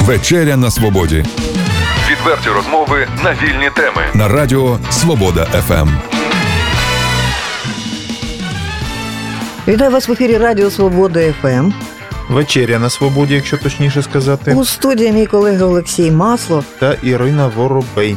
Вечеря 0.00 0.56
на 0.56 0.70
свободі. 0.70 1.24
Відверті 2.10 2.48
розмови 2.48 3.08
на 3.24 3.32
вільні 3.32 3.70
теми 3.76 4.02
на 4.14 4.28
Радіо 4.28 4.78
Свобода 4.90 5.44
ФМ. 5.44 5.88
Вітаю 9.68 9.90
вас 9.90 10.08
в 10.08 10.12
ефірі 10.12 10.36
Радіо 10.38 10.70
Свобода 10.70 11.32
ФМ. 11.42 11.72
Вечеря 12.28 12.78
на 12.78 12.90
свободі, 12.90 13.34
якщо 13.34 13.56
точніше 13.58 14.02
сказати, 14.02 14.54
У 14.54 14.64
студії 14.64 15.12
мій 15.12 15.26
колега 15.26 15.64
Олексій 15.64 16.10
Маслов 16.10 16.64
та 16.78 16.92
Ірина 17.02 17.46
Воробей. 17.56 18.16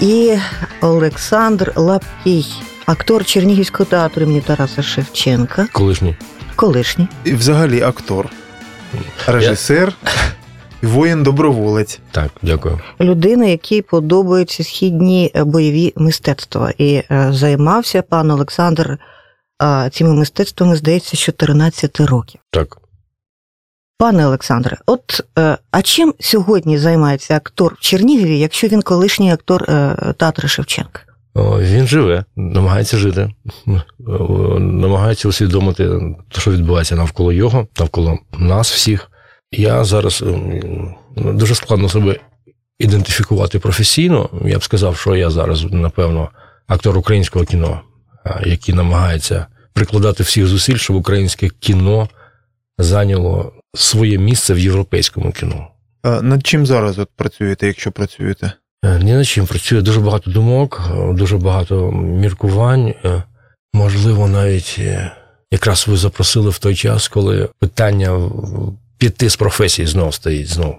і 0.00 0.36
Олександр 0.80 1.72
Лаптій, 1.76 2.46
актор 2.86 3.24
Чернігівського 3.24 3.84
театру 3.84 4.22
імені 4.22 4.40
Тараса 4.40 4.82
Шевченка, 4.82 5.66
Колишній. 5.72 6.16
колишній. 6.56 7.08
І 7.24 7.32
взагалі 7.32 7.82
актор, 7.82 8.26
режисер, 9.26 9.92
воїн-доброволець. 10.82 12.00
Так, 12.10 12.30
дякую. 12.42 12.80
Людина, 13.00 13.46
якій 13.46 13.82
подобаються 13.82 14.64
східні 14.64 15.30
е, 15.34 15.44
бойові 15.44 15.92
мистецтва. 15.96 16.72
І 16.78 16.94
е, 16.94 17.28
займався 17.32 18.02
пан 18.02 18.30
Олександр 18.30 18.98
е, 19.62 19.90
цими 19.92 20.14
мистецтвами, 20.14 20.76
здається, 20.76 21.16
з 21.16 21.20
14 21.20 22.00
років. 22.00 22.40
Так. 22.50 22.76
Пане 23.98 24.26
Олександре, 24.26 24.76
от 24.86 25.20
а 25.70 25.82
чим 25.82 26.14
сьогодні 26.20 26.78
займається 26.78 27.36
актор 27.36 27.74
в 27.74 27.80
Чернігові, 27.80 28.38
якщо 28.38 28.68
він 28.68 28.82
колишній 28.82 29.32
актор 29.32 29.64
театру 30.16 30.48
Шевченка? 30.48 31.00
Він 31.36 31.86
живе, 31.86 32.24
намагається 32.36 32.96
жити, 32.96 33.30
намагається 34.58 35.28
усвідомити 35.28 35.88
те, 36.32 36.40
що 36.40 36.50
відбувається 36.50 36.96
навколо 36.96 37.32
його, 37.32 37.66
навколо 37.78 38.18
нас 38.38 38.72
всіх. 38.72 39.09
Я 39.52 39.84
зараз 39.84 40.22
ем, 40.22 40.94
дуже 41.16 41.54
складно 41.54 41.88
себе 41.88 42.16
ідентифікувати 42.78 43.58
професійно. 43.58 44.30
Я 44.44 44.58
б 44.58 44.64
сказав, 44.64 44.96
що 44.96 45.16
я 45.16 45.30
зараз, 45.30 45.64
напевно, 45.64 46.28
актор 46.66 46.98
українського 46.98 47.44
кіно, 47.44 47.80
який 48.46 48.74
намагається 48.74 49.46
прикладати 49.72 50.22
всіх 50.22 50.46
зусиль, 50.46 50.76
щоб 50.76 50.96
українське 50.96 51.48
кіно 51.48 52.08
зайняло 52.78 53.52
своє 53.74 54.18
місце 54.18 54.54
в 54.54 54.58
європейському 54.58 55.32
кіно. 55.32 55.68
А 56.02 56.22
над 56.22 56.46
чим 56.46 56.66
зараз 56.66 56.98
от 56.98 57.08
працюєте, 57.16 57.66
якщо 57.66 57.92
працюєте? 57.92 58.52
Е, 58.84 58.98
Ні 58.98 59.12
над 59.12 59.26
чим 59.26 59.46
працює 59.46 59.82
дуже 59.82 60.00
багато 60.00 60.30
думок, 60.30 60.82
е, 60.94 61.12
дуже 61.12 61.36
багато 61.38 61.92
міркувань. 61.92 62.94
Е, 63.04 63.22
Можливо, 63.72 64.28
навіть 64.28 64.76
е, 64.78 65.12
якраз 65.50 65.88
ви 65.88 65.96
запросили 65.96 66.50
в 66.50 66.58
той 66.58 66.74
час, 66.74 67.08
коли 67.08 67.48
питання 67.58 68.30
піти 69.00 69.30
з 69.30 69.36
професії 69.36 69.88
знов 69.88 70.14
стоїть 70.14 70.48
знов 70.48 70.76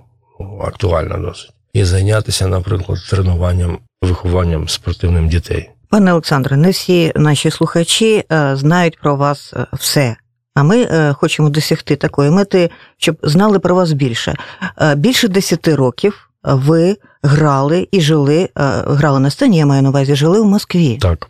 актуально 0.62 1.18
досить. 1.18 1.52
І 1.74 1.84
зайнятися, 1.84 2.48
наприклад, 2.48 3.00
тренуванням, 3.10 3.78
вихованням 4.02 4.68
спортивним 4.70 5.30
дітей. 5.30 5.70
Пане 5.90 6.12
Олександре, 6.12 6.58
не 6.58 6.70
всі 6.70 7.12
наші 7.16 7.52
слухачі 7.52 8.24
е, 8.32 8.56
знають 8.56 9.00
про 9.00 9.16
вас 9.16 9.54
е, 9.54 9.66
все. 9.74 10.16
А 10.56 10.64
ми 10.64 10.82
е, 10.82 11.14
хочемо 11.14 11.50
досягти 11.50 11.96
такої 11.96 12.32
мети, 12.32 12.70
щоб 12.98 13.18
знали 13.24 13.60
про 13.60 13.76
вас 13.76 13.92
більше. 13.92 14.36
Е, 14.82 14.96
Більше 14.96 15.28
10 15.28 15.68
років 15.68 16.30
ви 16.44 16.98
грали 17.24 17.88
і 17.92 18.02
жили, 18.02 18.38
е, 18.44 18.50
грали 18.88 19.20
на 19.20 19.30
сцені, 19.30 19.58
я 19.58 19.66
маю 19.66 19.82
на 19.82 19.90
увазі, 19.90 20.16
жили 20.16 20.42
в 20.42 20.46
Москві. 20.46 20.98
Так. 21.02 21.30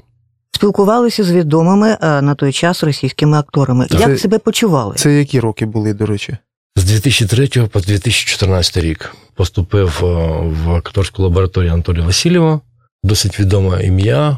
Спілкувалися 0.52 1.23
з 1.23 1.31
відомими 1.31 1.98
е, 2.02 2.22
на 2.22 2.36
той 2.36 2.52
час 2.52 2.83
російськими 2.83 3.38
акторами. 3.38 3.86
Так. 3.88 4.00
Як 4.00 4.09
Це- 4.09 4.17
себе 4.17 4.39
почували? 4.39 4.95
Це 4.95 5.14
які 5.14 5.39
роки 5.39 5.66
були, 5.66 5.94
до 5.94 6.05
речі? 6.05 6.38
З 6.82 6.86
2003 6.86 7.48
по 7.68 7.80
2014 7.80 8.78
рік 8.78 9.16
поступив 9.36 10.00
е, 10.04 10.06
в 10.44 10.72
акторську 10.72 11.23
лабораторію 11.23 11.73
Анатолія 11.73 12.06
Васильєва. 12.06 12.62
Досить 13.04 13.40
відоме 13.40 13.86
ім'я. 13.86 14.38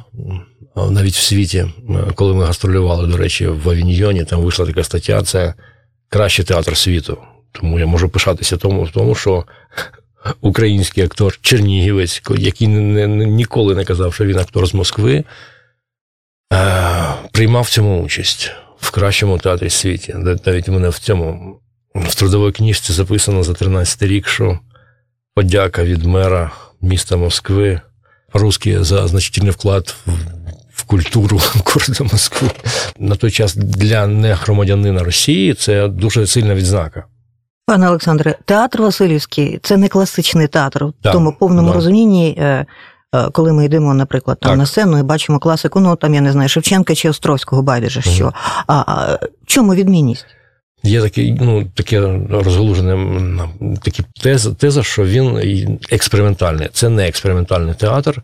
Навіть 0.76 1.14
в 1.14 1.22
світі, 1.22 1.66
коли 2.16 2.34
ми 2.34 2.46
гастролювали, 2.46 3.08
до 3.08 3.18
речі, 3.18 3.48
в 3.48 3.70
Авіньйоні, 3.70 4.26
там 4.26 4.42
вийшла 4.42 4.66
така 4.66 4.84
стаття: 4.84 5.24
це 5.24 5.54
кращий 6.10 6.46
театр 6.46 6.78
світу. 6.78 7.18
Тому 7.52 7.80
я 7.80 7.86
можу 7.86 8.10
пишатися 8.10 8.58
тому, 8.58 8.84
в 8.84 8.92
тому, 8.92 9.16
що 9.16 9.46
український 10.42 11.04
актор 11.04 11.40
Чернігівець, 11.42 12.22
який 12.38 12.68
не, 12.68 13.08
не- 13.08 13.26
ніколи 13.26 13.76
не 13.76 13.86
казав, 13.86 14.14
що 14.14 14.26
він 14.26 14.40
актор 14.40 14.68
з 14.68 14.74
Москви, 14.74 15.24
е, 16.54 17.04
приймав 17.32 17.70
цьому 17.70 18.04
участь 18.04 18.52
в 18.80 18.92
кращому 18.92 19.38
театрі 19.38 19.70
світі. 19.70 20.16
Навіть 20.46 20.70
у 20.70 20.72
мене 20.72 20.90
в 20.90 21.00
цьому 21.00 21.60
в 21.96 22.16
трудовій 22.16 22.52
книжці 22.52 22.94
записано 22.94 23.44
за 23.44 23.54
13 23.54 24.04
рік, 24.04 24.28
що 24.28 24.60
подяка 25.36 25.84
від 25.84 26.04
мера 26.06 26.52
міста 26.82 27.18
Москви 27.18 27.82
русські 28.34 28.78
за 28.84 29.08
значительний 29.08 29.52
вклад 29.52 29.96
в, 30.06 30.12
в 30.74 30.84
культуру 30.84 31.40
города 31.66 32.04
Москви. 32.14 32.50
На 33.00 33.16
той 33.16 33.32
час 33.32 33.56
для 33.56 34.08
негромадянина 34.08 35.04
Росії 35.04 35.54
це 35.54 35.88
дуже 35.88 36.28
сильна 36.28 36.56
відзнака. 36.56 37.04
Пане 37.66 37.90
Олександре, 37.90 38.36
театр 38.46 38.82
Васильівський 38.82 39.60
це 39.64 39.78
не 39.78 39.88
класичний 39.88 40.48
театр 40.48 40.86
в 40.86 40.94
Так, 41.04 41.14
тому 41.14 41.34
повному 41.40 41.68
да. 41.68 41.74
розумінні. 41.74 42.36
е, 42.40 42.66
е, 43.16 43.30
Коли 43.32 43.54
ми 43.54 43.66
йдемо, 43.66 43.94
наприклад, 43.94 44.38
там 44.42 44.50
Так. 44.50 44.58
на 44.58 44.66
сцену 44.66 45.00
і 45.00 45.04
бачимо 45.04 45.40
класику, 45.40 45.80
ну 45.80 45.96
там 45.96 46.14
я 46.14 46.22
не 46.22 46.32
знаю, 46.32 46.50
Шевченка 46.50 46.96
чи 46.96 47.10
Островського, 47.10 47.62
байдуже 47.62 48.02
що. 48.02 48.34
А, 48.68 48.74
а 48.74 49.20
чому 49.46 49.74
відмінність? 49.76 50.26
Є 50.84 51.02
таке, 51.02 51.38
ну, 51.42 51.66
таке 51.74 52.02
розгалужене 52.30 52.98
такі 53.82 54.04
теза, 54.22 54.54
теза, 54.54 54.84
що 54.84 55.06
він 55.06 55.80
експериментальний. 55.92 56.70
Це 56.74 56.90
не 56.90 57.08
експериментальний 57.08 57.74
театр. 57.76 58.22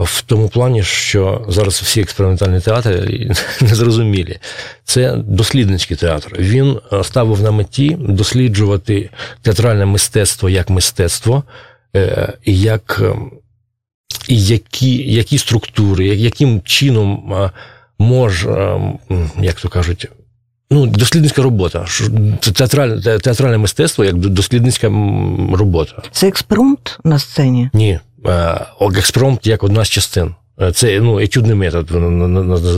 В 0.00 0.22
тому 0.22 0.48
плані, 0.48 0.82
що 0.82 1.44
зараз 1.48 1.80
всі 1.80 2.00
експериментальні 2.00 2.60
театри 2.60 3.30
незрозумілі. 3.60 4.38
Це 4.84 5.16
дослідницький 5.16 5.96
театр. 5.96 6.36
Він 6.38 6.78
е, 6.92 7.04
ставив 7.04 7.42
на 7.42 7.50
меті 7.50 7.96
досліджувати 8.00 9.10
театральне 9.42 9.86
мистецтво 9.86 10.48
як 10.48 10.70
мистецтво, 10.70 11.44
е, 11.96 12.32
як, 12.44 13.02
е, 13.02 13.14
які, 14.28 15.12
які 15.12 15.38
структури, 15.38 16.06
яким 16.06 16.62
чином 16.62 17.34
може, 17.98 18.80
як 19.40 19.60
то 19.60 19.68
кажуть, 19.68 20.08
ну, 20.70 20.86
дослідницька 20.86 21.42
робота. 21.42 21.84
Це 22.40 22.52
Театральне, 22.52 23.18
театральне 23.18 23.58
мистецтво 23.58 24.04
як 24.04 24.16
дослідницька 24.16 24.86
робота. 25.52 26.02
Це 26.10 26.28
експромт 26.28 26.98
на 27.04 27.18
сцені. 27.18 27.70
Ні. 27.72 28.00
Е, 28.26 28.66
Експромт 28.80 29.46
як 29.46 29.62
одна 29.62 29.84
з 29.84 29.88
частин. 29.88 30.34
Е, 30.60 30.72
Це 30.72 31.00
ну, 31.00 31.20
етюдний 31.20 31.54
метод 31.54 31.90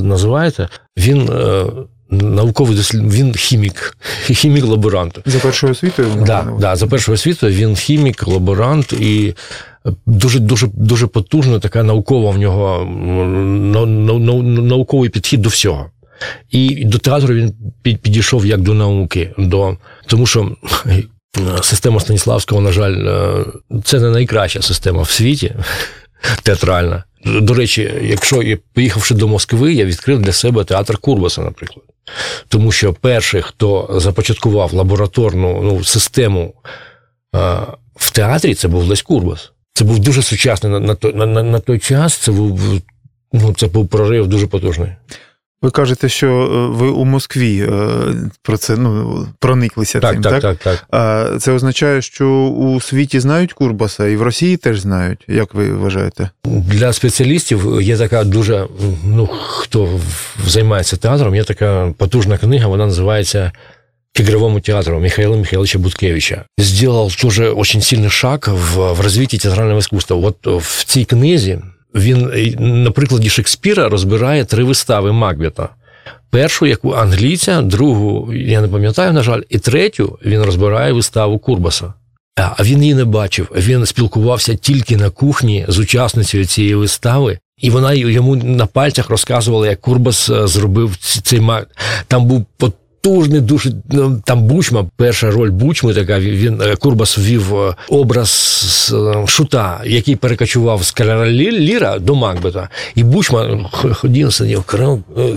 називаєте. 0.05 0.69
Він 0.99 1.29
е, 1.29 1.65
науковий 2.11 2.77
дослід, 2.77 3.15
він 3.15 3.35
хімік, 3.35 3.97
хімік-лаборант. 4.31 5.19
За 5.27 5.39
першою 5.39 5.73
освітою? 5.73 6.09
Да, 6.27 6.47
да, 6.61 6.77
за 6.77 6.87
першою 6.87 7.15
освітою 7.15 7.55
він 7.55 7.77
хімік, 7.77 8.27
лаборант 8.27 8.93
і 8.93 9.35
дуже 10.07 10.39
дуже 10.39 10.67
дуже 10.75 11.07
потужна 11.07 11.59
така 11.59 11.83
наукова 11.83 12.31
в 12.31 12.39
нього 12.39 12.85
науковий 14.63 15.11
підхід 15.11 15.43
до 15.43 15.49
всього. 15.49 15.87
І 16.51 16.85
до 16.85 16.99
театру 16.99 17.35
він 17.35 17.55
підійшов 17.83 18.47
як 18.47 18.61
до 18.61 18.75
науки, 18.75 19.31
до 19.39 19.77
тому 20.07 20.27
що 20.27 20.57
е, 20.87 21.03
система 21.63 22.01
Станіславського, 22.01 22.61
на 22.61 22.73
жаль, 22.73 23.07
е, 23.07 23.45
це 23.85 24.01
не 24.01 24.11
найкраща 24.11 24.63
система 24.63 25.03
в 25.03 25.11
світі 25.11 25.55
театральна. 26.43 27.05
До 27.25 27.55
речі, 27.55 27.93
якщо 28.03 28.43
поїхавши 28.73 29.15
до 29.15 29.29
Москви, 29.29 29.75
я 29.75 29.85
відкрив 29.85 30.23
для 30.23 30.33
себе 30.33 30.65
театр 30.65 30.99
Курбаса, 30.99 31.43
наприклад. 31.43 31.85
Тому 32.49 32.73
що 32.73 32.93
перший, 32.93 33.43
хто 33.43 33.91
започаткував 33.97 34.73
лабораторну 34.73 35.61
ну, 35.63 35.85
систему 35.85 36.55
е, 37.35 37.39
в 37.97 38.11
театрі, 38.11 38.55
це 38.55 38.69
був 38.69 38.85
Лесь 38.85 39.03
Курбас. 39.03 39.53
Це 39.73 39.85
був 39.85 39.99
дуже 39.99 40.23
сучасний 40.23 40.73
на, 40.73 40.97
на, 41.15 41.27
на, 41.27 41.43
на 41.43 41.59
той 41.61 41.79
час. 41.79 42.17
Це 42.17 42.33
був, 42.33 42.61
ну, 43.33 43.55
це 43.55 43.67
був 43.67 43.89
прорив 43.89 44.27
дуже 44.27 44.47
потужний. 44.47 44.93
Ви 45.63 45.71
кажете, 45.71 46.09
що 46.09 46.29
е, 46.29 46.77
ви 46.79 46.89
у 46.89 47.05
Москві 47.05 47.69
е, 47.69 47.89
про 48.43 48.57
це 48.57 48.77
ну, 48.77 49.27
прониклися 49.39 50.01
Так, 50.01 50.13
цим, 50.13 50.23
так, 50.23 50.33
так? 50.33 50.43
так, 50.43 50.59
так. 50.59 50.85
А 50.91 51.39
це 51.39 51.53
означає, 51.53 52.03
що 52.03 52.29
у 52.47 52.81
світі 52.81 53.21
знають 53.21 53.53
Курбаса, 53.53 54.07
і 54.07 54.17
в 54.17 54.23
Росії 54.23 54.57
теж 54.57 54.81
знають. 54.81 55.25
Як 55.29 55.55
ви 55.55 55.73
вважаєте? 55.73 56.31
Для 56.45 56.93
спеціалістів 56.93 57.83
є 57.83 57.97
така 57.97 58.25
дуже, 58.25 58.67
ну 59.05 59.27
хто 59.27 60.01
займається 60.47 60.97
театром, 60.97 61.35
є 61.35 61.45
така 61.45 61.95
потужна 61.99 62.39
книга, 62.39 62.67
вона 62.67 62.87
називається 62.87 63.53
к 64.13 64.23
игровому 64.23 64.61
театру 64.61 65.01
Михаила 65.01 65.37
Михайловича 65.37 65.79
Буткевича. 65.79 66.45
Сделал 66.59 67.11
тоже 67.11 67.51
очень 67.51 67.81
сильный 67.81 68.11
шаг 68.11 68.49
в, 68.49 68.93
в 68.93 69.01
развитии 69.01 69.39
театрального 69.39 69.79
искусства. 69.79 70.17
От 70.17 70.37
в 70.47 70.85
цій 70.85 71.05
книзі 71.05 71.59
він 71.95 72.31
е, 72.35 72.61
на 72.61 72.91
прикладі 72.91 73.29
Шекспіра 73.29 73.89
розбирає 73.89 74.45
три 74.45 74.65
вистави 74.65 75.13
Макбета. 75.13 75.69
Першу, 76.31 76.67
яку 76.67 76.93
англійця, 76.93 77.63
другу, 77.63 78.33
я 78.33 78.61
не 78.61 78.69
пам'ятаю, 78.69 79.13
на 79.13 79.23
жаль, 79.23 79.43
і 79.49 79.59
третю 79.59 80.19
він 80.25 80.43
розбирає 80.43 80.93
виставу 80.93 81.39
Курбаса. 81.39 81.93
А 82.37 82.63
він 82.63 82.83
її 82.83 82.95
не 82.95 83.05
бачив. 83.05 83.49
Він 83.57 83.87
спілкувався 83.87 84.55
тільки 84.55 84.97
на 84.97 85.11
кухні 85.11 85.65
з 85.69 85.79
учасницею 85.79 86.45
цієї 86.45 86.75
вистави, 86.75 87.39
і 87.59 87.71
вона 87.71 87.93
йому 87.93 88.37
на 88.37 88.67
пальцях 88.67 89.11
розказувала, 89.11 89.67
як 89.67 89.81
Курбас 89.81 90.31
е, 90.31 90.47
зробив 90.47 90.97
цей 90.97 91.41
мак. 91.41 91.69
Там 92.09 92.27
був 92.27 92.47
потужний 93.01 93.41
дуже 93.41 93.73
ну, 93.91 94.23
там 94.25 94.43
Бучма, 94.43 94.87
перша 94.97 95.31
роль 95.31 95.51
Бучми, 95.51 95.95
така 95.95 96.19
він 96.19 96.63
е, 96.63 96.77
Курбас 96.77 97.19
ввів 97.19 97.57
е, 97.57 97.75
образ 97.89 98.31
шута, 99.27 99.81
який 99.87 100.17
перекочував 100.17 100.83
з 100.83 100.91
короля 100.91 101.27
Ліра 101.31 101.99
до 101.99 102.15
Макбета. 102.15 102.69
І 102.95 103.03
Бучма 103.03 103.71
ходив, 103.93 104.33
сидів, 104.33 104.65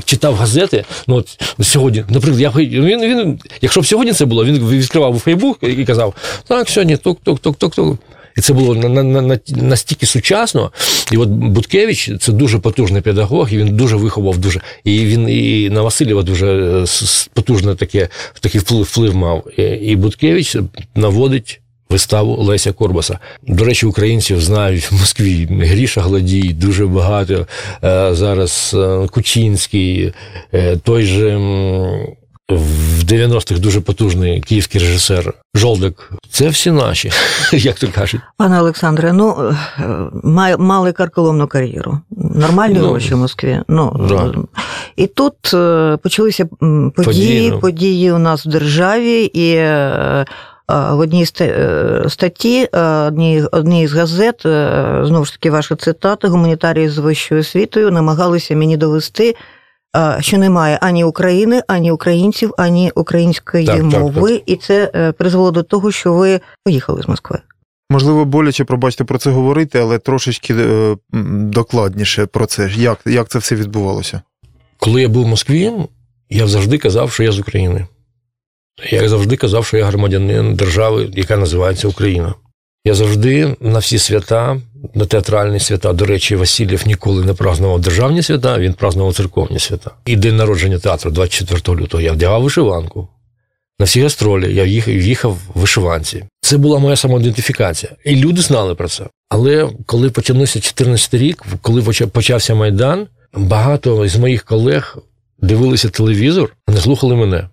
читав 0.05 0.35
газети. 0.35 0.85
Ну 1.07 1.15
от 1.15 1.41
сьогодні, 1.61 2.03
наприклад, 2.09 2.41
я 2.41 2.49
він, 2.49 3.01
він, 3.01 3.39
якщо 3.61 3.81
б 3.81 3.85
сьогодні 3.85 4.13
це 4.13 4.25
було, 4.25 4.45
він 4.45 4.69
відкривав 4.69 5.15
у 5.15 5.19
Фейбук 5.19 5.57
і 5.61 5.85
казав: 5.85 6.13
так, 6.47 6.69
сьогодні 6.69 6.97
тук-тук-тук-тук-тук. 6.97 7.97
І 8.37 8.41
це 8.41 8.53
було 8.53 8.75
на, 8.75 9.03
на, 9.03 9.21
на, 9.21 9.39
настільки 9.47 10.05
сучасно. 10.05 10.71
І 11.11 11.17
от 11.17 11.29
Буткевич 11.29 12.11
це 12.19 12.31
дуже 12.31 12.59
потужний 12.59 13.01
педагог, 13.01 13.53
і 13.53 13.57
він 13.57 13.75
дуже 13.75 13.95
виховав 13.95 14.37
дуже. 14.37 14.61
І 14.83 15.05
він 15.05 15.29
і 15.29 15.69
на 15.69 15.81
Васильєва 15.81 16.23
дуже 16.23 16.47
е, 16.47 16.85
потужний 17.33 17.75
таке, 17.75 18.09
такий 18.39 18.61
вплив 18.61 18.83
вплив 18.83 19.15
мав. 19.15 19.59
І 19.81 19.95
Буткевич 19.95 20.57
наводить. 20.95 21.59
Виставу 21.89 22.43
Леся 22.43 22.71
Корбаса. 22.71 23.19
До 23.47 23.63
речі, 23.63 23.85
українців 23.85 24.41
знають 24.41 24.91
в 24.91 24.93
Москві. 24.99 25.47
Гріша 25.51 26.01
Гладій, 26.01 26.53
дуже 26.53 26.85
багато. 26.85 27.47
Е, 27.83 28.15
зараз 28.15 28.75
е, 28.77 29.07
Кучинський, 29.11 30.13
той 30.83 31.03
же 31.03 31.39
в 32.49 33.03
90-х 33.03 33.59
дуже 33.59 33.81
потужний 33.81 34.41
київський 34.41 34.81
режисер 34.81 35.33
Жолдик. 35.55 36.11
Це 36.29 36.49
всі 36.49 36.71
наші, 36.71 37.11
як 37.51 37.79
то 37.79 37.87
кажуть. 37.87 38.21
Пане 38.37 38.59
Олександре, 38.61 39.13
ну 39.13 39.53
е, 39.79 40.57
мали 40.57 40.91
карколомну 40.91 41.47
кар'єру. 41.47 41.99
Нормальні 42.35 42.79
ну, 42.79 42.87
гроші 42.89 43.13
в 43.13 43.17
Москві. 43.17 43.59
Ну, 43.67 44.05
да. 44.09 44.33
І 44.95 45.07
тут 45.07 45.53
е, 45.53 45.97
почалися 46.03 46.45
події, 46.45 46.91
події, 46.91 47.51
ну. 47.51 47.59
події 47.59 48.11
у 48.11 48.17
нас 48.17 48.45
в 48.45 48.49
державі, 48.49 49.23
і 49.23 49.55
е, 49.55 50.25
в 50.69 50.99
одній 50.99 51.25
статті 52.07 52.69
одній, 53.07 53.43
одній 53.51 53.87
з 53.87 53.93
газет, 53.93 54.41
знову 55.07 55.25
ж 55.25 55.33
таки, 55.33 55.51
ваша 55.51 55.75
цитата, 55.75 56.27
гуманітарії 56.27 56.89
з 56.89 56.97
вищою 56.97 57.41
освітою 57.41 57.91
намагалися 57.91 58.55
мені 58.55 58.77
довести 58.77 59.35
що 60.19 60.37
немає 60.37 60.79
ані 60.81 61.03
України, 61.03 61.61
ані 61.67 61.91
українців, 61.91 62.53
ані 62.57 62.91
української 62.95 63.65
так, 63.65 63.83
мови, 63.83 64.31
так, 64.31 64.39
так. 64.39 64.49
і 64.49 64.55
це 64.55 64.91
е, 64.95 65.11
призвело 65.11 65.51
до 65.51 65.63
того, 65.63 65.91
що 65.91 66.13
ви 66.13 66.41
поїхали 66.65 67.01
з 67.01 67.07
Москви. 67.07 67.39
Можливо, 67.89 68.25
боляче 68.25 68.63
пробачте 68.63 69.03
про 69.03 69.17
це 69.17 69.29
говорити, 69.29 69.79
але 69.79 69.99
трошечки 69.99 70.53
е, 70.53 70.95
докладніше 71.33 72.25
про 72.25 72.45
це. 72.45 72.71
Як, 72.75 72.99
Як 73.05 73.29
це 73.29 73.39
все 73.39 73.55
відбувалося? 73.55 74.21
Коли 74.77 75.01
я 75.01 75.09
був 75.09 75.25
в 75.25 75.27
Москві, 75.27 75.71
я 76.29 76.47
завжди 76.47 76.77
казав, 76.77 77.11
що 77.11 77.23
я 77.23 77.31
з 77.31 77.39
України. 77.39 77.87
Я 78.91 79.09
завжди 79.09 79.37
казав, 79.37 79.65
що 79.65 79.77
я 79.77 79.85
громадянин 79.85 80.55
держави, 80.55 81.09
яка 81.13 81.37
називається 81.37 81.87
Україна. 81.87 82.33
Я 82.85 82.93
завжди 82.93 83.55
на 83.59 83.79
всі 83.79 83.97
свята 83.99 84.61
на 84.93 85.05
театральні 85.05 85.59
свята. 85.59 85.93
До 85.93 86.05
речі, 86.05 86.35
Васильєв 86.35 86.83
ніколи 86.87 87.25
не 87.25 87.33
празнував 87.33 87.79
державні 87.79 88.23
свята, 88.23 88.59
він 88.59 88.73
празнував 88.73 89.15
церковні 89.15 89.59
свята. 89.59 89.91
І 90.05 90.15
день 90.15 90.35
народження 90.35 90.79
театру 90.79 91.11
24 91.11 91.81
лютого 91.81 92.01
я 92.01 92.11
вдягав 92.11 92.43
вишиванку. 92.43 93.07
На 93.79 93.85
всі 93.85 94.01
гастролі 94.01 94.55
я 94.55 94.63
їхав, 94.93 95.37
в 95.55 95.59
вишиванці. 95.59 96.23
Це 96.41 96.57
була 96.57 96.79
моя 96.79 96.95
самоідентифікація. 96.95 97.91
І 98.05 98.15
люди 98.15 98.41
знали 98.41 98.75
про 98.75 98.87
це. 98.87 99.05
Але 99.29 99.69
коли 99.85 100.09
почався 100.09 100.59
14 100.59 101.13
рік, 101.13 101.43
коли 101.61 101.81
почався 102.07 102.55
Майдан, 102.55 103.07
багато 103.33 104.07
з 104.07 104.15
моїх 104.15 104.43
колег 104.43 104.97
дивилися 105.41 105.89
телевізор, 105.89 106.55
не 106.67 106.77
слухали 106.77 107.15
мене. 107.15 107.49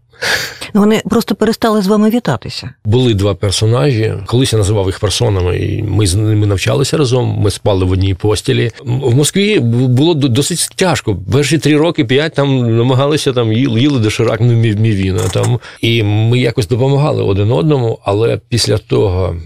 Вони 0.75 1.03
просто 1.11 1.35
перестали 1.35 1.83
з 1.83 1.87
вами 1.87 2.11
вітатися. 2.11 2.71
Були 2.85 3.15
два 3.15 3.35
персонажі. 3.35 4.15
Колись 4.27 4.53
я 4.53 4.59
називав 4.59 4.87
їх 4.87 4.99
персонами, 4.99 5.59
і 5.59 5.83
ми 5.83 6.07
з 6.07 6.15
ними 6.15 6.47
навчалися 6.47 6.97
разом. 6.97 7.29
Ми 7.29 7.51
спали 7.51 7.85
в 7.85 7.91
одній 7.91 8.15
постілі. 8.15 8.71
В 8.85 9.15
Москві 9.15 9.59
було 9.59 10.15
досить 10.15 10.69
тяжко. 10.77 11.17
Перші 11.33 11.59
три 11.59 11.77
роки, 11.77 12.05
п'ять 12.05 12.35
там 12.35 12.77
намагалися 12.77 13.33
там 13.33 13.53
їли, 13.53 13.81
їли 13.81 13.99
доширак 13.99 14.41
ну, 14.41 14.53
мівіна. 14.53 15.21
Там 15.33 15.61
і 15.81 16.03
ми 16.03 16.39
якось 16.39 16.69
допомагали 16.69 17.23
один 17.23 17.53
одному. 17.53 17.99
Але 18.05 18.41
після 18.49 18.79
того, 18.79 19.37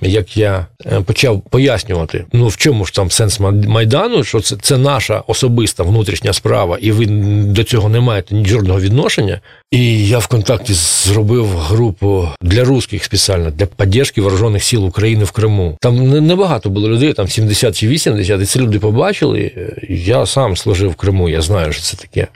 як 0.00 0.36
я 0.36 0.66
е, 0.86 1.00
почав 1.00 1.40
пояснювати, 1.40 2.24
ну 2.32 2.46
в 2.46 2.56
чому 2.56 2.84
ж 2.84 2.94
там 2.94 3.10
сенс 3.10 3.40
майдану, 3.40 4.24
що 4.24 4.40
це 4.40 4.56
це 4.56 4.78
наша 4.78 5.22
особиста 5.26 5.82
внутрішня 5.82 6.32
справа, 6.32 6.78
і 6.80 6.92
ви 6.92 7.06
до 7.46 7.64
цього 7.64 7.88
не 7.88 8.00
маєте 8.00 8.44
жодного 8.44 8.80
відношення. 8.80 9.40
І 9.74 10.08
я 10.08 10.18
в 10.18 10.26
контакті 10.26 10.74
зробив 10.74 11.46
групу 11.46 12.28
для 12.40 12.64
русських 12.64 13.04
спеціально 13.04 13.50
для 13.50 13.66
підтримки 13.66 14.20
вооружених 14.20 14.64
сил 14.64 14.86
України 14.86 15.24
в 15.24 15.30
Криму. 15.30 15.78
Там 15.80 16.26
небагато 16.26 16.70
було 16.70 16.88
людей, 16.88 17.12
там 17.12 17.28
70 17.28 17.76
чи 17.76 17.88
80, 17.88 18.40
і 18.40 18.46
ці 18.46 18.58
люди 18.58 18.78
побачили. 18.78 19.52
Я 19.88 20.26
сам 20.26 20.56
служив 20.56 20.90
в 20.90 20.94
Криму, 20.94 21.28
я 21.28 21.42
знаю, 21.42 21.72
що 21.72 21.82
це 21.82 21.96
таке. 21.96 22.28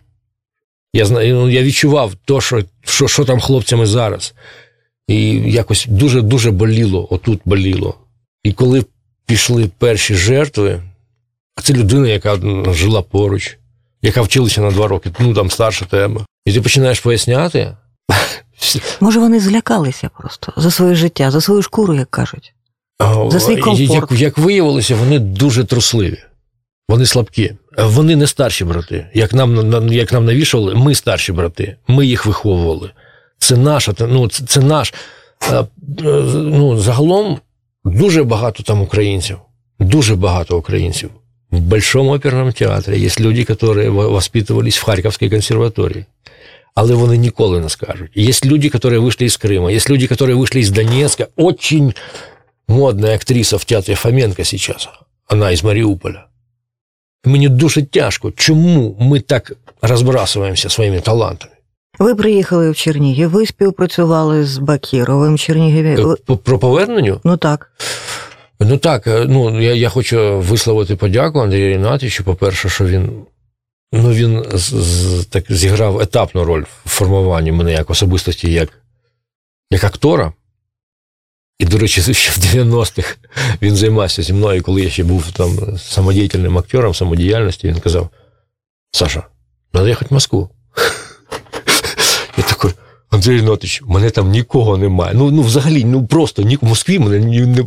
Я 0.95 1.05
знаю, 1.05 1.35
ну, 1.35 1.49
я 1.49 1.63
відчував 1.63 2.13
то, 2.25 2.41
що, 2.41 2.65
що, 2.85 3.09
що 3.09 3.25
там 3.25 3.41
хлопцями 3.41 3.87
зараз. 3.87 4.35
І 5.09 5.31
якось 5.35 5.87
дуже-дуже 5.89 6.51
боліло, 6.51 7.09
отут 7.11 7.41
боліло. 7.45 7.95
І 8.45 8.53
коли 8.53 8.85
пішли 9.27 9.71
перші 9.79 10.15
жертви, 10.15 10.83
це 11.63 11.73
людина, 11.73 12.09
яка 12.09 12.39
жила 12.73 13.03
поруч, 13.03 13.59
яка 14.03 14.23
вчилася 14.23 14.61
на 14.61 14.71
два 14.71 14.89
роки, 14.89 15.11
ну 15.19 15.35
там 15.35 15.51
старша 15.51 15.85
тебе. 15.85 16.21
І 16.45 16.53
ти 16.53 16.61
починаєш 16.61 17.01
поясняти. 17.01 17.77
Може, 19.01 19.21
вони 19.21 19.41
злякалися 19.41 20.11
просто 20.19 20.53
за 20.57 20.71
своє 20.71 20.95
життя, 20.95 21.31
за 21.31 21.41
свою 21.41 21.63
шкуру, 21.63 21.95
як 21.95 22.11
кажуть. 22.11 22.55
За 23.29 23.41
свій 23.41 23.57
комфорт. 23.57 24.11
Як, 24.11 24.21
як 24.21 24.39
виявилося, 24.39 24.97
вони 24.97 25.19
дуже 25.19 25.65
трусливі, 25.65 26.19
вони 26.89 27.07
слабкі. 27.07 27.53
Вони 27.79 28.17
не 28.17 28.27
старші 28.27 28.65
брати. 28.65 29.07
Як 29.15 29.35
нам 29.35 29.93
як 29.93 30.13
нам 30.13 30.25
навішували, 30.25 30.75
ми 30.75 30.95
старші 30.95 31.33
брати, 31.33 31.77
ми 31.89 32.07
їх 32.07 32.27
виховували. 32.27 32.91
Це 33.39 33.57
наша, 33.57 33.95
ну, 34.01 34.29
це, 34.29 34.47
це 34.47 34.61
наш. 34.61 34.95
Ну, 36.35 36.79
Загалом 36.79 37.39
дуже 37.85 38.25
багато 38.25 38.63
там 38.63 38.83
українців. 38.83 39.39
Дуже 39.81 40.17
багато 40.17 40.59
українців. 40.59 41.11
В 41.51 41.61
Большом 41.61 42.09
оперном 42.09 42.53
театрі 42.53 43.01
є 43.01 43.11
люди, 43.21 43.39
які 43.49 43.89
воспитувались 43.89 44.79
в 44.79 44.85
Харківській 44.85 45.31
консерваторії. 45.31 46.05
Але 46.75 46.95
вони 46.95 47.17
ніколи 47.17 47.61
не 47.61 47.69
скажуть. 47.69 48.11
Є 48.15 48.33
люди, 48.45 48.71
які 48.75 48.89
вийшли 48.89 49.29
з 49.29 49.37
Криму, 49.37 49.71
є 49.71 49.81
люди, 49.91 50.09
які 50.11 50.25
вийшли 50.25 50.65
з 50.65 50.71
Донецька. 50.71 51.27
Очень 51.37 51.95
модна 52.69 53.15
актриса 53.15 53.57
в 53.57 53.65
театрі 53.65 53.95
Фоменко 53.95 54.45
зараз. 54.45 54.89
Вона 55.31 55.51
із 55.51 55.65
Маріуполя. 55.65 56.25
Мені 57.25 57.49
дуже 57.49 57.83
тяжко, 57.83 58.31
чому 58.31 58.97
ми 59.01 59.21
так 59.21 59.53
розбрасуємося 59.83 60.69
своїми 60.69 61.01
талантами. 61.01 61.53
Ви 61.99 62.15
приїхали 62.15 62.71
в 62.71 62.77
Чернігів, 62.77 63.31
ви 63.31 63.47
співпрацювали 63.47 64.45
з 64.45 64.59
Бакіровим 64.59 65.35
в 65.35 65.39
Чернігові. 65.39 66.17
Е, 66.31 66.37
про 66.37 66.59
поверненню? 66.59 67.21
Ну 67.25 67.37
так. 67.37 67.73
Ну 68.61 68.79
так, 68.79 69.07
е, 69.07 69.27
ну 69.29 69.61
я 69.61 69.75
я 69.75 69.89
хочу 69.89 70.39
висловити 70.39 70.97
подяку 70.97 71.41
Андрію 71.41 71.75
Рінатовичу, 71.75 72.25
по-перше, 72.25 72.69
що 72.69 72.85
він 72.85 73.27
ну, 73.93 74.13
він 74.13 74.45
з, 74.55 74.75
з, 74.75 75.27
так 75.27 75.45
зіграв 75.49 76.01
етапну 76.01 76.45
роль 76.45 76.65
в 76.85 76.89
формуванні 76.89 77.53
мене 77.53 77.73
як 77.73 77.91
особистості, 77.91 78.53
як 78.53 78.69
як 79.71 79.85
актора. 79.85 80.33
І, 81.59 81.65
до 81.65 81.79
речі, 81.79 82.15
ще 82.15 82.31
в 82.31 82.35
90-х 82.35 83.17
він 83.63 83.77
займався 83.77 84.23
зі 84.23 84.33
мною, 84.33 84.63
коли 84.63 84.83
я 84.83 84.91
ще 84.91 85.05
був 85.05 85.33
там 85.33 85.79
самодіяльним 85.79 86.59
актером 86.59 86.95
самодіяльності, 86.95 87.69
він 87.69 87.81
казав: 87.81 88.09
Саша, 88.93 89.23
треба 89.73 89.89
їхати 89.89 90.07
в 90.11 90.15
Москву. 90.15 90.49
Я 92.37 92.45
такий, 92.45 92.71
Андрій 93.11 93.37
Рінатович, 93.37 93.83
мене 93.87 94.11
там 94.11 94.31
нікого 94.31 94.77
немає. 94.77 95.15
Ну, 95.15 95.31
ну 95.31 95.43
взагалі, 95.43 95.85
ну 95.85 96.07
просто 96.07 96.43
ні 96.43 96.57
в 96.57 96.65
Москві 96.65 96.99
мене 96.99 97.47
не. 97.47 97.65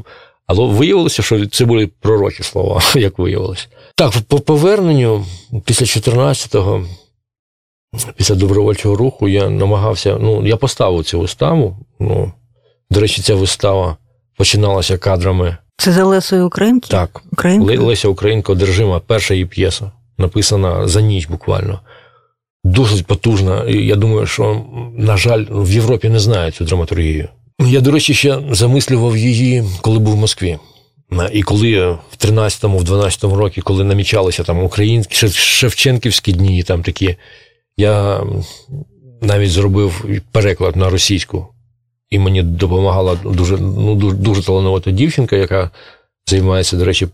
Але 0.47 0.65
виявилося, 0.65 1.23
що 1.23 1.47
це 1.47 1.65
були 1.65 1.87
пророчі 1.87 2.43
слова, 2.43 2.81
як 2.95 3.19
виявилося. 3.19 3.67
Так, 3.95 4.13
по 4.27 4.39
поверненню 4.39 5.25
після 5.65 5.85
14-го, 5.85 6.85
після 8.15 8.35
добровольчого 8.35 8.95
руху, 8.95 9.27
я 9.27 9.49
намагався. 9.49 10.17
Ну, 10.21 10.47
я 10.47 10.57
поставив 10.57 11.03
цю 11.03 11.19
виставу. 11.19 11.77
Ну, 11.99 12.31
До 12.89 12.99
речі, 12.99 13.21
ця 13.21 13.35
вистава 13.35 13.97
починалася 14.37 14.97
кадрами. 14.97 15.57
Це 15.77 15.91
за 15.91 16.05
Лесою 16.05 16.47
Українки? 16.47 16.87
Так. 16.91 17.21
Українка? 17.31 17.83
Леся 17.83 18.07
Українка 18.07 18.51
одержима, 18.51 18.99
перша 18.99 19.33
її 19.33 19.45
п'єса, 19.45 19.91
написана 20.17 20.87
за 20.87 21.01
ніч 21.01 21.27
буквально. 21.27 21.79
Дуже 22.63 23.03
потужна. 23.03 23.63
І 23.63 23.85
я 23.85 23.95
думаю, 23.95 24.25
що, 24.25 24.65
на 24.97 25.17
жаль, 25.17 25.45
в 25.49 25.71
Європі 25.71 26.09
не 26.09 26.19
знають 26.19 26.55
цю 26.55 26.65
драматургію. 26.65 27.29
Я, 27.59 27.81
до 27.81 27.91
речі, 27.91 28.13
ще 28.13 28.39
замислював 28.51 29.17
її, 29.17 29.63
коли 29.81 29.99
був 29.99 30.13
в 30.13 30.17
Москві. 30.17 30.59
І 31.31 31.43
коли 31.43 31.85
в 31.91 32.17
13-му, 32.19 32.77
в 32.77 32.83
12-му 32.83 33.35
році, 33.35 33.61
коли 33.61 33.83
намічалися 33.83 34.43
там 34.43 34.63
українські 34.63 35.29
Шевченківські 35.29 36.33
дні, 36.33 36.63
там 36.63 36.83
такі, 36.83 37.15
я 37.77 38.23
навіть 39.21 39.51
зробив 39.51 40.05
переклад 40.31 40.75
на 40.75 40.89
російську, 40.89 41.47
і 42.09 42.19
мені 42.19 42.43
допомагала 42.43 43.15
дуже 43.15 43.57
ну, 43.57 43.95
дуже, 43.95 44.15
дуже 44.15 44.43
талановита 44.43 44.91
дівчинка, 44.91 45.35
яка 45.35 45.71
займається, 46.27 46.77
до 46.77 46.85
речі, 46.85 47.07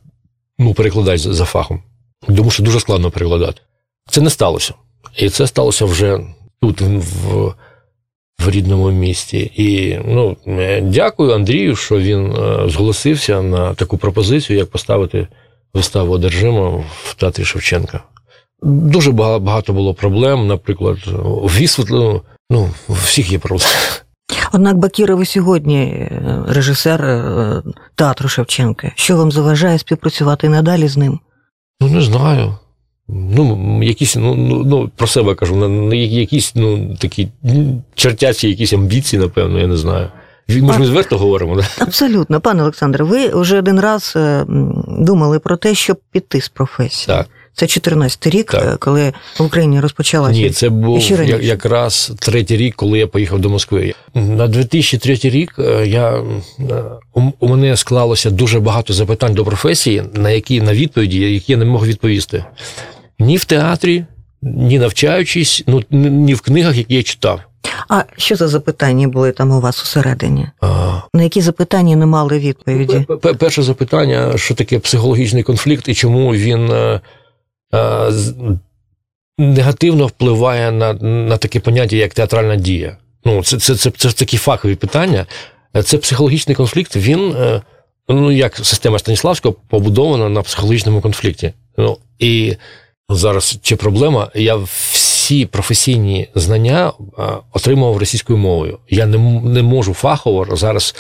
ну, 0.60 0.74
перекладач 0.74 1.22
за 1.22 1.46
фахом. 1.46 1.84
Тому 2.28 2.52
що 2.52 2.64
дуже 2.64 2.80
складно 2.80 3.12
перекладати. 3.12 3.62
Це 4.10 4.22
не 4.22 4.30
сталося. 4.30 4.74
І 5.18 5.30
це 5.30 5.48
сталося 5.48 5.86
вже 5.86 6.20
тут, 6.62 6.82
в 6.82 7.54
в 8.40 8.50
рідному 8.50 8.92
місті. 8.92 9.52
І 9.56 10.00
ну, 10.06 10.38
дякую 10.82 11.34
Андрію, 11.34 11.76
що 11.76 12.00
він 12.00 12.32
е, 12.32 12.70
зголосився 12.70 13.42
на 13.42 13.74
таку 13.74 13.98
пропозицію, 13.98 14.60
як 14.60 14.70
поставити 14.70 15.28
виставу 15.74 16.14
одержимо 16.14 16.84
в 17.04 17.14
театрі 17.14 17.46
Шевченка. 17.46 18.04
Дуже 18.64 19.12
багато 19.12 19.74
було 19.74 19.94
проблем, 19.94 20.48
наприклад, 20.48 20.98
висвітлено, 21.44 22.22
ну, 22.50 22.70
у 22.88 22.94
всіх 22.94 23.32
є 23.32 23.40
проблеми. 23.40 23.72
Однак 24.52 24.78
Бакіров 24.78 25.22
і 25.22 25.26
сьогодні 25.26 25.84
е, 25.84 26.44
режисер 26.48 27.06
е, 27.06 27.64
театру 27.96 28.30
Шевченка. 28.30 28.92
Що 28.96 29.18
вам 29.18 29.32
заважає 29.32 29.80
співпрацювати 29.80 30.50
надалі 30.50 30.88
з 30.88 30.98
ним? 30.98 31.20
Ну, 31.82 31.88
не 31.88 32.02
знаю. 32.02 32.56
Ну, 33.10 33.80
якісь, 33.84 34.16
ну, 34.16 34.36
ну, 34.36 34.64
ну 34.66 34.92
про 34.96 35.08
себе 35.08 35.36
кажу, 35.36 35.94
якісь 35.94 36.52
ну, 36.56 36.96
такі 37.00 37.28
чертячі 37.96 38.50
якісь 38.50 38.74
амбіції, 38.74 39.22
напевно, 39.22 39.60
я 39.60 39.68
не 39.68 39.78
знаю. 39.78 40.08
Ми 40.50 40.74
ж 40.74 40.80
відверто 40.80 41.18
говоримо, 41.18 41.56
да? 41.56 41.68
Абсолютно, 41.80 42.42
пане 42.42 42.62
Олександре, 42.62 43.04
ви 43.04 43.30
вже 43.30 43.58
один 43.60 43.80
раз 43.80 44.14
е, 44.16 44.46
думали 44.88 45.40
про 45.40 45.58
те, 45.58 45.76
щоб 45.76 45.98
піти 46.12 46.42
з 46.42 46.50
професії. 46.50 47.18
Так. 47.18 47.28
Це 47.54 47.66
14-й 47.66 48.30
рік, 48.30 48.52
так. 48.52 48.64
Е, 48.64 48.78
коли 48.80 49.14
в 49.40 49.44
Україні 49.44 49.80
розпочалася. 49.80 50.40
Ні, 50.40 50.50
це 50.50 50.70
був 50.70 51.02
якраз 51.42 52.12
третій 52.20 52.58
рік, 52.58 52.76
коли 52.76 53.00
я 53.00 53.08
поїхав 53.08 53.40
до 53.40 53.50
Москви. 53.50 53.94
На 54.14 54.48
2003 54.48 55.20
рік 55.24 55.56
е, 55.60 55.88
я 55.88 56.24
у 57.40 57.48
мене 57.48 57.78
склалося 57.78 58.30
дуже 58.30 58.60
багато 58.60 58.94
запитань 58.94 59.34
до 59.34 59.46
професії, 59.46 60.04
на 60.14 60.30
які 60.30 60.62
на 60.62 60.74
відповіді, 60.74 61.20
які 61.20 61.52
я 61.52 61.58
не 61.58 61.66
мог 61.66 61.88
відповісти 61.88 62.44
ні 63.20 63.38
в 63.38 63.46
театрі, 63.46 64.06
ні 64.42 64.80
навчаючись, 64.80 65.64
ну 65.68 65.84
ні 65.92 66.34
в 66.34 66.42
книгах, 66.42 66.78
які 66.78 66.96
я 66.96 67.04
читав. 67.04 67.42
А 67.90 68.04
що 68.18 68.36
за 68.36 68.48
запитання 68.48 69.08
були 69.08 69.32
там 69.32 69.52
у 69.52 69.62
вас 69.62 69.84
усередині? 69.84 70.48
А... 70.62 71.02
На 71.14 71.24
які 71.24 71.42
запитання 71.42 71.96
не 71.96 72.06
мали 72.06 72.40
відповіді? 72.40 73.06
Перше 73.40 73.64
запитання, 73.64 74.38
що 74.38 74.56
таке 74.56 74.80
психологічний 74.80 75.44
конфлікт 75.44 75.88
і 75.88 75.94
чому 75.94 76.34
він 76.34 76.72
а, 76.72 76.76
е, 76.76 77.02
а, 77.72 78.10
е, 78.10 78.58
негативно 79.38 80.08
впливає 80.08 80.72
на 80.72 80.94
на 80.94 81.38
таке 81.38 81.60
поняття, 81.60 81.96
як 81.96 82.14
театральна 82.14 82.56
дія. 82.56 82.98
Ну, 83.26 83.44
Це 83.44 83.58
це, 83.60 83.76
це, 83.76 83.92
це 83.92 84.12
такі 84.12 84.38
фахові 84.38 84.76
питання. 84.76 85.26
Це 85.84 85.98
психологічний 85.98 86.56
конфлікт, 86.56 86.96
він, 86.96 87.32
е, 87.32 87.62
ну, 88.10 88.32
як 88.32 88.56
система 88.58 89.00
Станіславського, 89.00 89.56
побудована 89.70 90.30
на 90.30 90.42
психологічному 90.42 91.02
конфлікті. 91.02 91.54
Ну, 91.78 91.98
І 92.20 92.56
зараз 93.09 93.59
чи 93.63 93.77
проблема. 93.77 94.31
Я 94.35 94.57
всі 94.57 95.47
професійні 95.47 96.29
знання 96.35 96.93
отримував 97.53 97.97
російською 97.97 98.39
мовою. 98.39 98.79
Я 98.91 99.07
не 99.07 99.19
не 99.43 99.63
можу 99.63 99.95
фахово 99.95 100.57
зараз. 100.57 100.95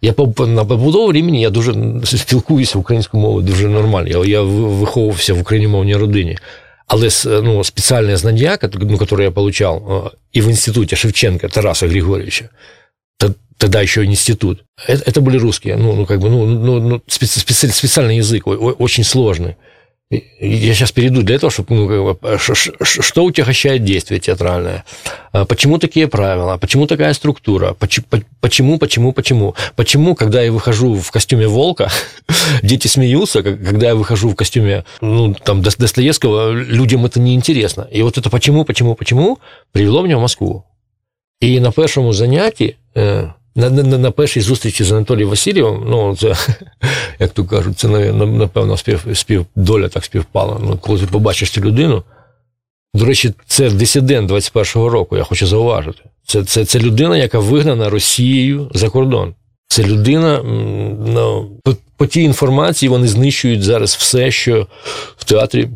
Я 0.00 0.14
на 0.38 0.64
побудову 0.64 1.12
рівні 1.12 1.40
я 1.40 1.50
дуже 1.50 1.74
спілкуюся 2.04 2.78
українською 2.78 3.22
мовою 3.22 3.46
дуже 3.46 3.68
нормально. 3.68 4.08
Я 4.08 4.24
я 4.24 4.42
виховувався 4.42 5.34
в 5.34 5.40
україномовній 5.40 5.96
родині. 5.96 6.38
Але 6.86 7.08
ну, 7.26 7.64
спеціальне 7.64 8.16
знання, 8.16 8.58
ну, 8.62 8.98
яке 9.00 9.22
я 9.22 9.28
отримав 9.28 10.12
і 10.32 10.40
в 10.40 10.44
інституті 10.44 10.96
Шевченка 10.96 11.48
Тараса 11.48 11.88
Григорьевича, 11.88 12.48
тогда 13.58 13.82
еще 13.82 14.04
институт. 14.04 14.64
Это, 14.86 15.02
это 15.06 15.20
были 15.20 15.38
русские, 15.38 15.76
ну, 15.76 15.94
ну 15.94 16.06
как 16.06 16.20
бы, 16.20 16.28
ну, 16.28 16.46
ну, 16.46 16.80
ну 16.80 17.00
специ, 17.06 17.40
специальный 17.40 18.16
язык, 18.16 18.42
очень 18.46 19.04
сложный. 19.04 19.54
Я 20.11 20.73
сейчас 20.73 20.91
перейду 20.91 21.21
для 21.21 21.37
того, 21.37 21.51
чтобы 21.51 21.75
ну, 21.75 22.17
что 22.81 23.23
утягощает 23.23 23.83
действие 23.83 24.19
театральное, 24.19 24.83
почему 25.47 25.77
такие 25.77 26.07
правила, 26.07 26.57
почему 26.57 26.87
такая 26.87 27.13
структура, 27.13 27.75
почему, 28.39 28.79
почему, 28.79 29.13
почему, 29.13 29.55
почему, 29.75 30.15
когда 30.15 30.41
я 30.41 30.51
выхожу 30.51 30.95
в 30.95 31.11
костюме 31.11 31.47
волка, 31.47 31.91
дети 32.63 32.87
смеются, 32.87 33.43
когда 33.43 33.89
я 33.89 33.95
выхожу 33.95 34.29
в 34.29 34.35
костюме 34.35 34.83
ну, 34.99 35.35
там, 35.35 35.61
Достоевского, 35.61 36.53
людям 36.53 37.05
это 37.05 37.19
неинтересно. 37.19 37.87
И 37.91 38.01
вот 38.01 38.17
это 38.17 38.31
почему, 38.31 38.65
почему, 38.65 38.95
почему 38.95 39.37
привело 39.73 40.01
меня 40.01 40.17
в 40.17 40.21
Москву. 40.21 40.65
И 41.39 41.59
на 41.59 41.71
первом 41.71 42.13
занятии 42.13 42.77
э, 42.95 43.29
на 43.59 43.69
на, 43.69 43.97
на 43.97 44.11
першій 44.11 44.41
зустрічі 44.41 44.83
з 44.83 44.91
Анатолієм 44.91 45.29
Васильєвим, 45.29 45.83
ну 45.89 46.15
це, 46.15 46.35
як 47.19 47.31
то 47.31 47.45
кажуть, 47.45 47.79
це 47.79 47.87
напевно 48.13 48.77
спів, 48.77 49.05
спів, 49.13 49.45
доля 49.55 49.87
так 49.87 50.05
співпала. 50.05 50.57
Ну, 50.63 50.77
Коли 50.77 50.99
ти 50.99 51.05
побачиш 51.05 51.49
цю 51.49 51.61
людину. 51.61 52.03
До 52.93 53.05
речі, 53.05 53.33
це 53.47 53.69
дисидент 53.69 54.31
21-го 54.31 54.89
року, 54.89 55.17
я 55.17 55.23
хочу 55.23 55.47
зауважити. 55.47 55.99
Це 56.25 56.43
це, 56.43 56.65
це 56.65 56.79
людина, 56.79 57.17
яка 57.17 57.39
вигнана 57.39 57.89
Росією 57.89 58.71
за 58.73 58.89
кордон. 58.89 59.33
Це 59.67 59.83
людина, 59.83 60.43
ну, 61.07 61.51
по, 61.63 61.75
по 61.97 62.05
тій 62.05 62.21
інформації 62.21 62.89
вони 62.89 63.07
знищують 63.07 63.63
зараз 63.63 63.95
все, 63.95 64.31
що 64.31 64.67
в 65.17 65.23
театрі, 65.23 65.69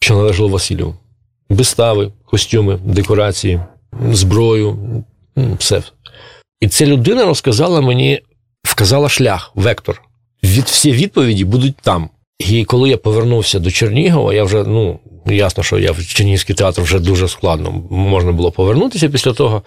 що 0.00 0.14
належало 0.14 0.48
Васильєву. 0.48 0.94
Вистави, 1.48 2.12
костюми, 2.24 2.78
декорації, 2.84 3.60
зброю, 4.12 4.78
все. 5.58 5.82
І 6.64 6.68
ця 6.68 6.86
людина 6.86 7.24
розказала 7.24 7.80
мені, 7.80 8.20
вказала 8.62 9.08
шлях, 9.08 9.52
вектор. 9.54 10.02
Від 10.44 10.64
всі 10.64 10.92
відповіді 10.92 11.44
будуть 11.44 11.76
там. 11.82 12.08
І 12.38 12.64
коли 12.64 12.88
я 12.88 12.96
повернувся 12.96 13.58
до 13.58 13.70
Чернігова, 13.70 14.34
я 14.34 14.44
вже, 14.44 14.64
ну, 14.64 14.98
ясно, 15.26 15.62
що 15.62 15.78
я 15.78 15.92
в 15.92 16.06
Чернігівський 16.06 16.54
театр 16.54 16.82
вже 16.82 16.98
дуже 16.98 17.28
складно 17.28 17.70
можна 17.90 18.32
було 18.32 18.52
повернутися 18.52 19.08
після 19.08 19.32
того. 19.32 19.62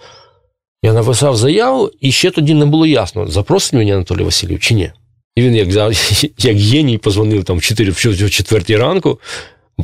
Я 0.82 0.92
написав 0.92 1.36
заяву, 1.36 1.90
і 2.00 2.12
ще 2.12 2.30
тоді 2.30 2.54
не 2.54 2.66
було 2.66 2.86
ясно, 2.86 3.26
запросить 3.26 3.72
мені 3.72 3.92
Анатолій 3.92 4.24
Васильович 4.24 4.62
чи 4.62 4.74
ні. 4.74 4.92
І 5.36 5.42
він, 5.42 5.56
як 5.56 5.68
як 6.38 6.56
геній, 6.56 6.98
позвонив 6.98 7.44
там 7.44 7.58
в 7.58 7.62
4 7.62 7.90
в 7.90 8.30
4 8.30 8.76
ранку, 8.76 9.20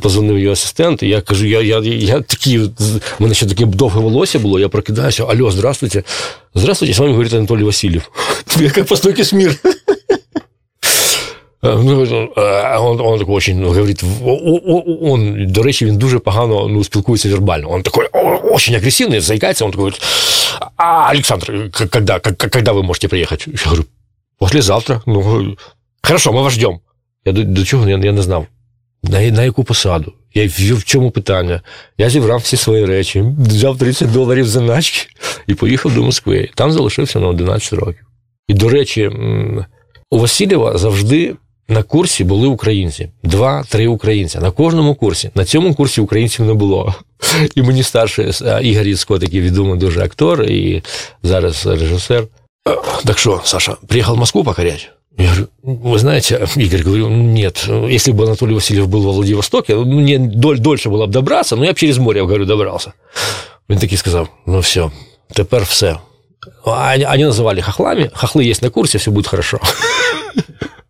Позвонив 0.02 0.38
його 0.38 0.52
асистент, 0.52 1.02
і 1.02 1.08
я 1.08 1.20
кажу: 1.20 1.46
я 1.46 1.60
я, 1.60 1.78
я 1.84 2.20
такий, 2.20 2.58
в 2.58 2.70
мене 3.18 3.34
ще 3.34 3.46
таке 3.46 3.66
довге 3.66 4.00
волосся 4.00 4.38
було, 4.38 4.60
я 4.60 4.68
прокидаюся, 4.68 5.24
алло, 5.24 5.50
здравствуйте. 5.50 6.02
Здравствуйте, 6.54 6.94
з 6.94 6.98
вами 6.98 7.12
говорить 7.12 7.34
Анатолій 7.34 7.62
Васильєв. 7.62 8.10
Яка 8.60 8.84
по 8.84 8.96
стойке 8.96 9.24
смір. 9.24 9.56
Ну, 11.62 12.00
он, 12.02 13.00
он 13.00 13.18
такой 13.18 13.34
очень 13.34 13.60
ну, 13.60 13.68
говорит, 13.68 14.02
он, 15.02 15.46
до 15.46 15.62
речі, 15.62 15.86
він 15.86 15.98
дуже 15.98 16.18
погано 16.18 16.68
ну, 16.68 16.84
спілкується 16.84 17.28
вербально. 17.28 17.70
Он 17.70 17.82
такой 17.82 18.08
очень 18.52 18.74
агрессивный, 18.74 19.20
заикается, 19.20 19.64
он 19.64 19.70
такой 19.70 19.82
говорит, 19.82 20.02
а, 20.76 21.10
Александр, 21.10 21.70
когда, 21.70 22.18
когда 22.20 22.72
вы 22.72 22.82
можете 22.82 23.08
приехать? 23.08 23.46
Я 23.46 23.64
говорю, 23.64 23.84
послезавтра. 24.38 25.02
Ну, 25.06 25.56
хорошо, 26.02 26.32
мы 26.32 26.42
вас 26.42 26.52
ждем. 26.54 26.80
Я 27.24 27.32
до, 27.32 27.44
до 27.44 27.64
чого 27.64 27.88
я, 27.88 27.98
я 27.98 28.12
не 28.12 28.22
знав. 28.22 28.46
На 29.09 29.31
на 29.31 29.43
яку 29.43 29.63
посаду? 29.63 30.13
Я 30.33 30.47
в 30.47 30.83
чому 30.83 31.11
питання? 31.11 31.61
Я 31.97 32.09
зібрав 32.09 32.39
всі 32.39 32.57
свої 32.57 32.85
речі, 32.85 33.23
взяв 33.39 33.77
30 33.77 34.11
доларів 34.11 34.47
заначки 34.47 35.07
і 35.47 35.53
поїхав 35.53 35.95
до 35.95 36.03
Москви. 36.03 36.49
Там 36.55 36.71
залишився 36.71 37.19
на 37.19 37.27
11 37.27 37.73
років. 37.73 38.05
І, 38.47 38.53
до 38.53 38.69
речі, 38.69 39.11
у 40.11 40.19
Васильєва 40.19 40.77
завжди 40.77 41.35
на 41.67 41.83
курсі 41.83 42.23
були 42.23 42.47
українці. 42.47 43.09
Два-три 43.23 43.87
українця. 43.87 44.39
На 44.39 44.51
кожному 44.51 44.95
курсі. 44.95 45.29
На 45.35 45.45
цьому 45.45 45.73
курсі 45.73 46.01
українців 46.01 46.45
не 46.45 46.53
було. 46.53 46.95
І 47.55 47.61
мені 47.61 47.83
старший 47.83 48.31
Ігор 48.61 48.87
Яцко, 48.87 49.19
такий 49.19 49.41
відомий 49.41 49.79
дуже 49.79 50.01
актор 50.01 50.43
і 50.43 50.83
зараз 51.23 51.65
режисер. 51.65 52.23
Так 53.05 53.19
що, 53.19 53.41
Саша, 53.43 53.77
приїхав 53.87 54.15
в 54.15 54.19
Москву 54.19 54.43
покорять? 54.43 54.94
Я 55.18 55.26
говорю, 55.26 55.48
вы 55.62 55.98
знаете, 55.98 56.48
Игорь, 56.56 56.82
говорю, 56.82 57.08
нет, 57.08 57.68
если 57.88 58.12
бы 58.12 58.24
Анатолий 58.24 58.54
Васильев 58.54 58.88
был 58.88 59.02
во 59.02 59.12
Владивостоке, 59.12 59.76
мне 59.76 60.18
доль, 60.18 60.58
дольше 60.58 60.88
было 60.88 61.06
бы 61.06 61.12
добраться, 61.12 61.56
но 61.56 61.64
я 61.64 61.72
б 61.72 61.78
через 61.78 61.98
море, 61.98 62.24
говорю, 62.24 62.46
добрався. 62.46 62.92
Він 63.68 63.78
такий 63.78 63.98
сказав: 63.98 64.28
ну 64.46 64.60
все, 64.60 64.90
тепер 65.34 65.64
все. 65.64 65.98
Они, 66.64 67.04
они 67.04 67.24
називали 67.24 67.60
хохлами, 67.60 68.10
хохли 68.14 68.44
є 68.44 68.54
на 68.62 68.70
курсі, 68.70 68.98
все 68.98 69.10
буде 69.10 69.28
хорошо. 69.28 69.60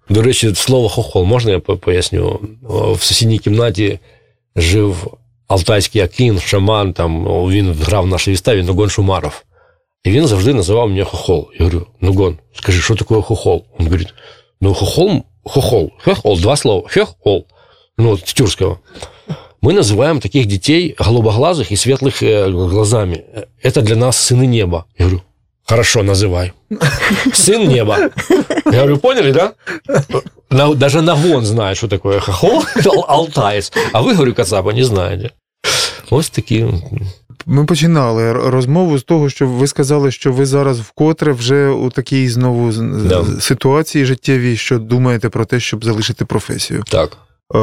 До 0.08 0.22
речі, 0.22 0.54
слово 0.54 0.88
хохол, 0.88 1.24
можна 1.24 1.50
я 1.50 1.58
поясню? 1.58 2.40
В 2.62 3.02
сусідній 3.02 3.38
кімнаті 3.38 3.98
жив 4.56 5.16
Алтайський 5.48 6.02
Акін, 6.02 6.40
шаман, 6.40 6.92
там, 6.92 7.24
він 7.24 7.72
грав 7.72 8.04
в 8.04 8.06
нашій 8.06 8.30
виставі 8.30 8.62
Ногон 8.62 8.90
Шумаров. 8.90 9.42
І 10.04 10.10
він 10.10 10.26
завжди 10.26 10.54
називав 10.54 10.88
мене 10.88 11.04
хохол. 11.04 11.50
Я 11.58 11.66
говорю, 11.66 11.86
ну 12.00 12.12
гон, 12.12 12.38
скажи, 12.54 12.80
що 12.80 12.94
таке 12.94 13.14
хохол? 13.14 13.64
Він 13.78 13.86
говорить, 13.86 14.14
ну 14.60 14.74
хохол, 14.74 15.22
хохол, 15.44 15.90
хохол, 16.04 16.40
два 16.40 16.56
слова, 16.56 16.88
хохол, 16.88 17.46
ну, 17.98 18.16
с 18.16 18.32
тюркского. 18.32 18.78
Мы 19.62 19.74
называем 19.74 20.20
таких 20.20 20.46
детей 20.46 20.94
голубоглазых 20.98 21.70
и 21.70 21.76
светлых 21.76 22.22
э, 22.22 22.50
глазами. 22.50 23.24
Это 23.62 23.82
для 23.82 23.96
нас 23.96 24.16
сыны 24.16 24.46
неба. 24.46 24.86
Я 24.98 25.04
говорю, 25.04 25.22
хорошо, 25.64 26.02
называй. 26.02 26.52
Сын 27.34 27.68
неба. 27.68 28.10
Я 28.64 28.78
говорю, 28.78 28.96
поняли, 28.96 29.32
да? 29.32 29.52
На, 30.48 30.74
даже 30.74 31.02
Нагон 31.02 31.44
знает, 31.44 31.76
что 31.76 31.88
такое 31.88 32.20
хохол, 32.20 32.64
алтаец. 33.06 33.70
А 33.92 34.00
ви, 34.00 34.12
говорю, 34.14 34.34
Кацапа, 34.34 34.72
не 34.72 34.84
знаєте. 34.84 35.30
Ось 36.10 36.30
такі. 36.30 36.66
Ми 37.45 37.65
починали 37.65 38.33
розмову 38.33 38.97
з 38.97 39.03
того, 39.03 39.29
що 39.29 39.47
ви 39.47 39.67
сказали, 39.67 40.11
що 40.11 40.31
ви 40.31 40.45
зараз 40.45 40.79
вкотре 40.79 41.31
вже 41.33 41.69
у 41.69 41.89
такій 41.89 42.29
знову 42.29 42.71
Да. 43.09 43.25
ситуації 43.39 44.05
життєвій, 44.05 44.57
що 44.57 44.79
думаєте 44.79 45.29
про 45.29 45.45
те, 45.45 45.59
щоб 45.59 45.85
залишити 45.85 46.25
професію. 46.25 46.83
Так. 46.87 47.17
Е, 47.55 47.59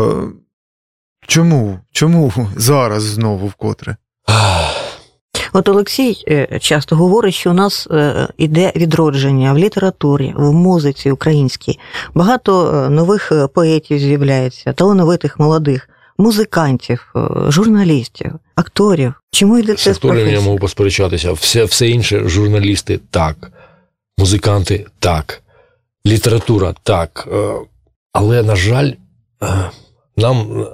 Чому? 1.26 1.78
Чому 1.92 2.32
зараз 2.56 3.02
знову 3.02 3.46
вкотре? 3.46 3.96
От 5.52 5.68
Олексій 5.68 6.24
е, 6.28 6.58
часто 6.60 6.96
говорить, 6.96 7.34
що 7.34 7.50
у 7.50 7.54
нас 7.54 7.88
е, 7.90 8.28
іде 8.36 8.72
відродження 8.76 9.52
в 9.52 9.58
літературі, 9.58 10.34
в 10.36 10.52
музиці 10.52 11.10
українській. 11.10 11.78
Багато 12.14 12.72
нових 12.90 13.32
поетів 13.54 13.98
з'являється, 13.98 14.72
талановитих 14.72 15.38
молодих, 15.38 15.88
музикантів, 16.18 17.12
е, 17.16 17.50
журналістів, 17.50 18.32
акторів. 18.54 19.14
Чому 19.30 19.58
йде 19.58 19.74
це 19.74 19.92
з 19.92 19.96
акторами 19.96 20.32
я 20.32 20.40
можу 20.40 20.58
посперечатися. 20.58 21.32
Все, 21.32 21.64
все 21.64 21.88
інше, 21.88 22.22
журналісти 22.28 23.00
так, 23.10 23.52
музиканти 24.18 24.86
так, 24.98 25.42
література 26.06 26.74
так. 26.82 27.28
Е, 27.32 27.54
Але, 28.12 28.42
на 28.42 28.56
жаль, 28.56 28.92
е, 29.42 29.70
нам 30.16 30.66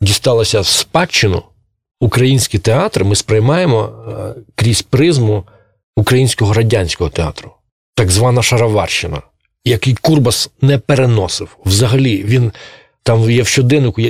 дісталося 0.00 0.60
в 0.60 0.66
спадщину 0.66 1.42
український 2.00 2.60
театр, 2.60 3.04
ми 3.04 3.16
сприймаємо 3.16 3.82
е, 3.84 4.40
крізь 4.54 4.82
призму 4.82 5.44
українського 5.96 6.52
радянського 6.52 7.10
театру, 7.10 7.52
так 7.94 8.10
звана 8.10 8.42
Шароварщина, 8.42 9.22
який 9.64 9.94
Курбас 9.94 10.50
не 10.60 10.78
переносив. 10.78 11.56
Взагалі, 11.64 12.24
він 12.24 12.52
там 13.02 13.30
є 13.30 13.42
в 13.42 13.46
щоденнику. 13.46 14.00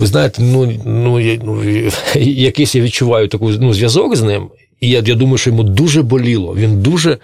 Ви 0.00 0.06
знаєте, 0.06 0.42
ну, 0.42 0.72
ну, 0.84 1.20
я- 1.20 1.40
ну 1.42 1.64
якийсь 2.20 2.74
я 2.74 2.82
відчуваю 2.82 3.28
таку 3.28 3.48
ну, 3.50 3.74
зв'язок 3.74 4.16
з 4.16 4.22
ним, 4.22 4.50
і 4.80 4.88
я, 4.90 5.02
я 5.06 5.14
думаю, 5.14 5.38
що 5.38 5.50
йому 5.50 5.62
дуже 5.62 6.02
боліло. 6.02 6.54
Він 6.56 6.82
дуже 6.82 7.18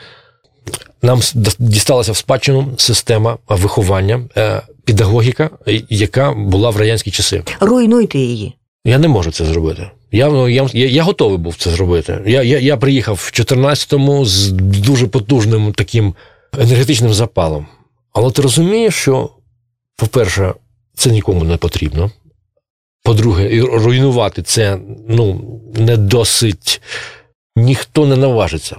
нам 1.02 1.20
дісталася 1.58 2.12
в 2.12 2.16
спадщину 2.16 2.74
система 2.76 3.38
виховання, 3.48 4.20
е, 4.36 4.62
педагогіка, 4.84 5.50
е, 5.68 5.82
яка 5.90 6.32
була 6.32 6.70
в 6.70 6.76
радянські 6.76 7.10
часи. 7.10 7.42
Руйнуйте 7.60 8.18
її. 8.18 8.52
Я 8.84 8.98
не 8.98 9.08
можу 9.08 9.30
це 9.30 9.44
зробити. 9.44 9.90
Я, 10.12 10.28
ну, 10.28 10.48
я, 10.48 10.68
я, 10.72 10.86
я 10.86 11.02
готовий 11.02 11.38
був 11.38 11.56
це 11.56 11.70
зробити. 11.70 12.18
Я, 12.26 12.42
я, 12.42 12.58
я 12.58 12.76
приїхав 12.76 13.14
в 13.14 13.40
14-му 13.40 14.24
з 14.24 14.50
дуже 14.52 15.06
потужним 15.06 15.72
таким 15.72 16.14
енергетичним 16.58 17.14
запалом. 17.14 17.66
Але 18.12 18.30
ти 18.30 18.42
розумієш, 18.42 18.94
що, 18.94 19.30
по-перше, 19.96 20.54
це 20.94 21.10
нікому 21.10 21.44
не 21.44 21.56
потрібно. 21.56 22.10
По-друге, 23.06 23.60
руйнувати 23.60 24.42
це 24.42 24.78
ну, 25.08 25.40
не 25.74 25.96
досить 25.96 26.82
ніхто 27.56 28.06
не 28.06 28.16
наважиться. 28.16 28.76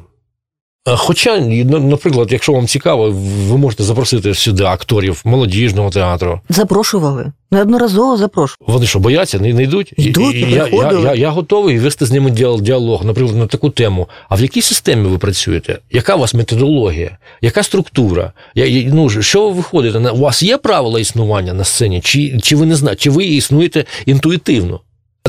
А 0.87 0.95
Хоча, 0.95 1.39
наприклад, 1.39 2.27
якщо 2.31 2.53
вам 2.53 2.67
цікаво, 2.67 3.11
ви 3.47 3.57
можете 3.57 3.83
запросити 3.83 4.33
сюди 4.33 4.63
акторів 4.63 5.21
молодіжного 5.25 5.89
театру. 5.89 6.41
Запрошували. 6.49 7.31
Неодноразово 7.51 8.17
запрошували. 8.17 8.73
Вони 8.73 8.85
що, 8.85 8.99
бояться, 8.99 9.39
не, 9.39 9.53
не 9.53 9.63
йдуть? 9.63 9.93
Йдуть, 9.97 10.35
і, 10.35 10.39
і 10.39 10.51
я, 10.51 10.67
я, 10.67 10.91
я, 10.91 11.13
я 11.13 11.29
готовий 11.29 11.79
вести 11.79 12.05
з 12.05 12.11
ними 12.11 12.31
діалог, 12.61 13.05
наприклад, 13.05 13.35
на 13.35 13.47
таку 13.47 13.69
тему. 13.69 14.07
А 14.29 14.35
в 14.35 14.41
якій 14.41 14.61
системі 14.61 15.07
ви 15.07 15.17
працюєте? 15.17 15.79
Яка 15.91 16.15
у 16.15 16.19
вас 16.19 16.33
методологія? 16.33 17.17
Яка 17.41 17.63
структура? 17.63 18.31
Я, 18.55 18.91
ну, 18.93 19.09
що 19.09 19.49
ви 19.49 19.55
виходите? 19.55 19.99
У 19.99 20.17
вас 20.17 20.43
є 20.43 20.57
правила 20.57 20.99
існування 20.99 21.53
на 21.53 21.63
сцені? 21.63 22.01
Чи, 22.01 22.39
чи 22.39 22.55
ви 22.55 22.65
не 22.65 22.75
знаєте, 22.75 23.01
чи 23.01 23.09
ви 23.09 23.25
існуєте 23.25 23.85
інтуїтивно? 24.05 24.79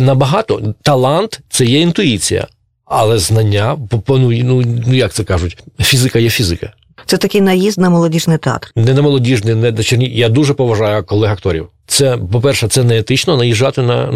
Набагато 0.01 0.75
талант 0.83 1.41
це 1.49 1.65
є 1.65 1.81
інтуїція, 1.81 2.47
але 2.89 3.19
знання, 3.19 3.79
ну, 3.93 4.03
ну 4.09 4.63
ну, 4.87 4.95
як 4.95 5.13
це 5.13 5.25
кажуть, 5.25 5.59
фізика 5.81 6.19
є 6.19 6.31
фізика. 6.31 6.73
Це 7.07 7.17
такий 7.17 7.41
наїзд 7.41 7.79
на 7.79 7.91
молодіжний 7.91 8.39
театр. 8.39 8.73
Не 8.77 8.95
на 8.95 9.03
молодіжний, 9.03 9.55
не 9.55 9.73
на 9.73 9.83
черні. 9.83 10.11
Я 10.15 10.29
дуже 10.29 10.55
поважаю 10.55 11.05
колег 11.05 11.33
акторів. 11.33 11.69
Це, 11.87 12.19
по-перше, 12.33 12.69
це 12.69 12.85
не 12.85 12.99
етично 12.99 13.37
наїжджати 13.37 13.83
на, 13.83 14.13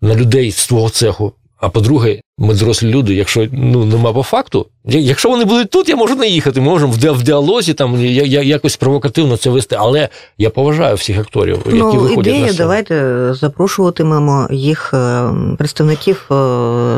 на 0.00 0.14
людей 0.14 0.52
з 0.52 0.66
твого 0.66 0.90
цеху. 0.90 1.32
А 1.58 1.68
по-друге, 1.68 2.20
ми 2.38 2.54
дорослі 2.54 2.88
люди, 2.88 3.14
якщо 3.14 3.46
ну 3.52 3.84
нема 3.84 4.12
по 4.12 4.22
факту, 4.22 4.66
якщо 4.84 5.30
вони 5.30 5.44
будуть 5.44 5.70
тут, 5.70 5.88
я 5.88 5.96
можу 5.96 6.14
наїхати. 6.16 6.60
Ми 6.60 6.66
можемо 6.66 6.92
в, 6.92 7.10
в 7.12 7.22
діалозі 7.22 7.74
там 7.74 8.00
я, 8.04 8.22
я, 8.22 8.42
якось 8.42 8.76
провокативно 8.76 9.36
це 9.36 9.50
вести. 9.50 9.76
Але 9.78 10.08
я 10.38 10.50
поважаю 10.50 10.94
всіх 10.96 11.18
акторів, 11.18 11.58
які 11.66 11.78
Ну, 11.78 11.90
виходять 11.92 12.34
на 12.34 12.48
сцену. 12.48 12.58
давайте 12.58 13.34
запрошуватимемо 13.34 14.48
їх 14.50 14.90
е, 14.94 15.30
представників 15.58 16.24
е, 16.30 16.34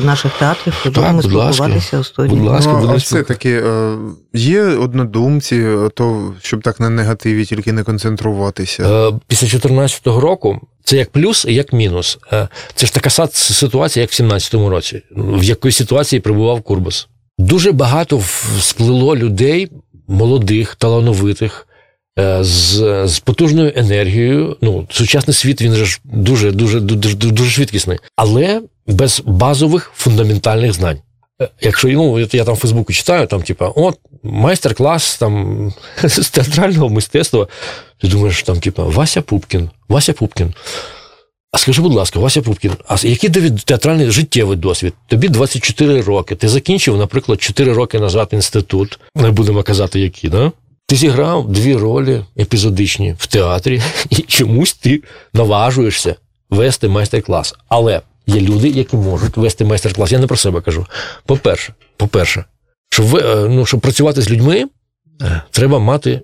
наших 0.05 0.33
театрів 0.38 0.83
і 0.87 0.88
будемо 0.88 1.21
будь 1.23 1.33
ласка. 1.33 1.53
спілкуватися 1.53 1.99
у 1.99 2.05
студії. 2.05 2.40
Будь 2.40 2.49
ласка, 2.49 2.81
ну, 2.83 2.90
а 2.92 2.94
все-таки 2.97 3.51
е, 3.66 3.97
є 4.35 4.62
однодумці, 4.62 5.57
е, 5.57 5.88
то 5.94 6.33
щоб 6.42 6.62
так 6.62 6.81
на 6.81 6.90
негативі 6.90 7.44
тільки 7.44 7.73
не 7.73 7.83
концентруватися. 7.83 8.83
Е, 8.83 9.12
Після 9.29 9.47
2014 9.47 10.07
року 10.07 10.61
це 10.88 10.96
як 10.96 11.11
плюс 11.11 11.44
і 11.48 11.55
як 11.55 11.72
мінус. 11.72 12.18
Е, 12.33 12.48
Це 12.74 12.87
ж 12.87 12.94
така 12.94 13.11
ситуація, 13.31 14.01
як 14.01 14.11
в 14.11 14.16
2017 14.16 14.55
році, 14.55 15.03
в 15.16 15.44
якій 15.44 15.72
ситуації 15.72 16.20
прибував 16.20 16.62
Курбас. 16.62 17.09
Дуже 17.38 17.72
багато 17.72 18.22
сплило 18.61 19.16
людей, 19.16 19.70
молодих, 20.07 20.74
талановитих, 20.74 21.68
е, 22.18 22.44
з, 22.44 23.07
з 23.09 23.18
потужною 23.18 23.72
енергією. 23.77 24.57
Ну, 24.61 24.87
сучасний 24.90 25.35
світ 25.35 25.62
він 25.62 25.74
ж 25.74 26.01
дуже, 26.05 26.53
дуже, 26.53 26.81
дуже, 26.81 27.16
дуже 27.16 27.51
швидкісний, 27.51 27.98
але 28.16 28.62
без 28.87 29.22
базових 29.27 29.92
фундаментальних 29.94 30.72
знань. 30.72 30.98
Е, 31.42 31.48
Якщо 31.61 31.88
ну, 31.88 32.18
я 32.18 32.44
там 32.44 32.55
в 32.55 32.59
Фейсбуку 32.59 32.92
читаю, 32.92 33.27
там, 33.27 33.42
типа, 33.42 33.68
от 33.68 33.98
майстер-клас 34.22 35.18
там, 35.18 35.72
з 36.05 36.31
театрального 36.31 36.88
мистецтва, 36.88 37.46
ти 37.98 38.09
думаєш, 38.09 38.42
там, 38.42 38.61
типа, 38.61 38.85
Вася 38.85 39.22
Пупкін, 39.22 39.70
Вася 39.88 40.12
Пупкін. 40.12 40.55
А 41.53 41.59
скажи, 41.59 41.83
будь 41.83 41.94
ласка, 41.94 42.18
Вася 42.18 42.42
Пупкін, 42.42 42.72
а 42.88 42.96
який 43.03 43.31
театральний 43.51 44.11
життєвий 44.11 44.57
досвід? 44.57 44.94
Тобі 45.07 45.29
24 45.29 46.01
роки. 46.01 46.35
Ти 46.35 46.48
закінчив, 46.48 46.96
наприклад, 46.96 47.42
4 47.42 47.72
роки 47.72 47.98
назад 47.98 48.29
інститут, 48.33 48.98
не 49.14 49.31
будемо 49.31 49.62
казати, 49.62 50.01
які, 50.01 50.29
да? 50.29 50.53
Ти 50.87 50.96
зіграв 50.96 51.48
дві 51.53 51.77
ролі 51.77 52.24
епізодичні 52.38 53.14
в 53.18 53.27
театрі, 53.27 53.83
і 54.11 54.16
чомусь 54.16 54.74
ти 54.74 55.03
наважуєшся 55.35 56.14
вести 56.51 56.88
майстер-клас. 56.88 57.55
Але 57.68 58.01
є 58.29 58.41
люди, 58.41 58.69
які 58.69 58.97
можуть 58.97 59.37
вести 59.37 59.64
майстер-клас. 59.64 60.12
Я 60.12 60.19
не 60.19 60.27
про 60.27 60.37
себе 60.37 60.61
кажу. 60.61 60.87
По-перше, 61.27 61.75
по-перше, 61.97 62.45
щоб, 62.91 63.07
ви, 63.07 63.21
е, 63.21 63.49
ну, 63.49 63.67
щоб 63.67 63.81
працювати 63.81 64.23
з 64.23 64.31
людьми, 64.31 64.64
треба 65.51 65.79
мати 65.79 66.21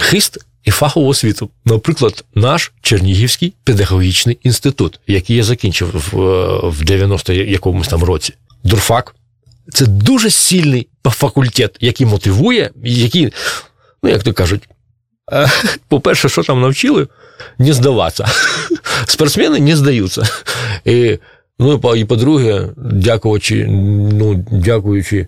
хист 0.00 0.38
і 0.64 0.70
фахову 0.70 1.08
освіту. 1.08 1.50
Наприклад, 1.64 2.24
наш 2.34 2.72
Чернігівський 2.80 3.54
педагогічний 3.64 4.38
інститут, 4.42 5.00
який 5.06 5.36
я 5.36 5.42
закінчив 5.42 6.08
в, 6.12 6.20
е, 6.20 6.68
в 6.68 6.84
90 6.84 7.32
якомусь 7.32 7.88
там 7.88 8.04
році. 8.04 8.34
Дурфак. 8.64 9.14
Це 9.72 9.86
дуже 9.86 10.30
сильний 10.30 10.88
факультет, 11.04 11.76
який 11.80 12.06
мотивує, 12.06 12.70
який, 12.84 13.32
ну 14.02 14.10
як 14.10 14.22
то 14.22 14.32
кажуть, 14.32 14.68
е, 15.32 15.50
по-перше, 15.88 16.28
що 16.28 16.42
там 16.42 16.60
навчили, 16.60 17.08
не 17.58 17.72
здаватися. 17.72 18.28
Спортсмени 19.06 19.60
не 19.60 19.76
здаються. 19.76 20.22
І, 20.84 21.18
ну, 21.58 21.72
і 21.72 21.78
по- 21.78 21.96
і 21.96 22.04
по-друге, 22.04 22.68
дякуючи, 22.76 23.66
ну, 24.12 24.44
дякуючи 24.50 25.26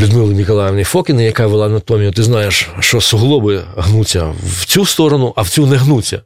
Людмили 0.00 0.34
Миколаївні 0.34 0.84
Фокіни, 0.84 1.24
яка 1.24 1.46
вела 1.46 1.66
анатомію, 1.66 2.12
ти 2.12 2.22
знаєш, 2.22 2.68
що 2.80 3.00
суглоби 3.00 3.64
гнуться 3.76 4.34
в 4.42 4.64
цю 4.66 4.86
сторону, 4.86 5.32
а 5.36 5.42
в 5.42 5.48
цю 5.48 5.66
не 5.66 5.76
гнуться. 5.76 6.22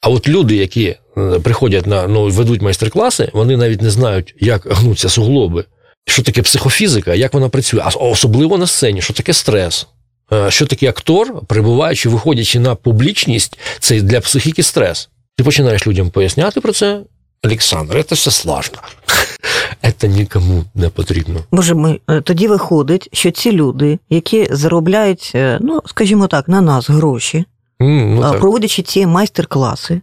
А 0.00 0.08
от 0.08 0.28
люди, 0.28 0.56
які 0.56 0.96
е, 1.18 1.40
приходять 1.40 1.86
на 1.86 2.06
ну, 2.08 2.28
ведуть 2.28 2.62
майстер-класи, 2.62 3.30
вони 3.32 3.56
навіть 3.56 3.82
не 3.82 3.90
знають, 3.90 4.34
як 4.40 4.66
гнуться 4.70 5.08
суглоби, 5.08 5.64
що 6.06 6.22
таке 6.22 6.42
психофізика, 6.42 7.14
як 7.14 7.34
вона 7.34 7.48
працює, 7.48 7.80
а 7.84 7.88
особливо 7.88 8.58
на 8.58 8.66
сцені, 8.66 9.02
що 9.02 9.12
таке 9.14 9.32
стрес. 9.32 9.86
Е, 10.32 10.50
Що 10.50 10.66
таке 10.66 10.88
актор, 10.88 11.46
перебуваючи, 11.46 12.08
виходячи 12.08 12.58
на 12.60 12.74
публічність, 12.74 13.58
це 13.78 14.00
для 14.00 14.20
психіки 14.20 14.62
стрес. 14.62 15.08
Ти 15.36 15.44
починаєш 15.44 15.86
людям 15.86 16.10
поясняти 16.10 16.60
про 16.60 16.72
це, 16.72 17.00
Олександр, 17.44 18.04
це 18.04 18.14
все 18.14 18.30
сложно. 18.30 18.78
Це 19.98 20.08
нікому 20.08 20.64
не 20.74 20.88
потрібно. 20.88 21.40
Боже 21.50 21.74
ми 21.74 22.00
е, 22.10 22.20
тоді 22.20 22.48
виходить, 22.48 23.08
що 23.12 23.30
ці 23.30 23.52
люди, 23.52 23.98
які 24.10 24.48
заробляють, 24.50 25.32
е, 25.34 25.58
ну 25.62 25.80
скажімо 25.86 26.26
так, 26.26 26.48
на 26.48 26.60
нас 26.60 26.90
гроші, 26.90 27.44
Mm, 27.80 28.14
ну, 28.14 28.20
так. 28.22 28.40
проводячи 28.40 28.82
ці 28.82 29.06
майстер-класи, 29.06 30.00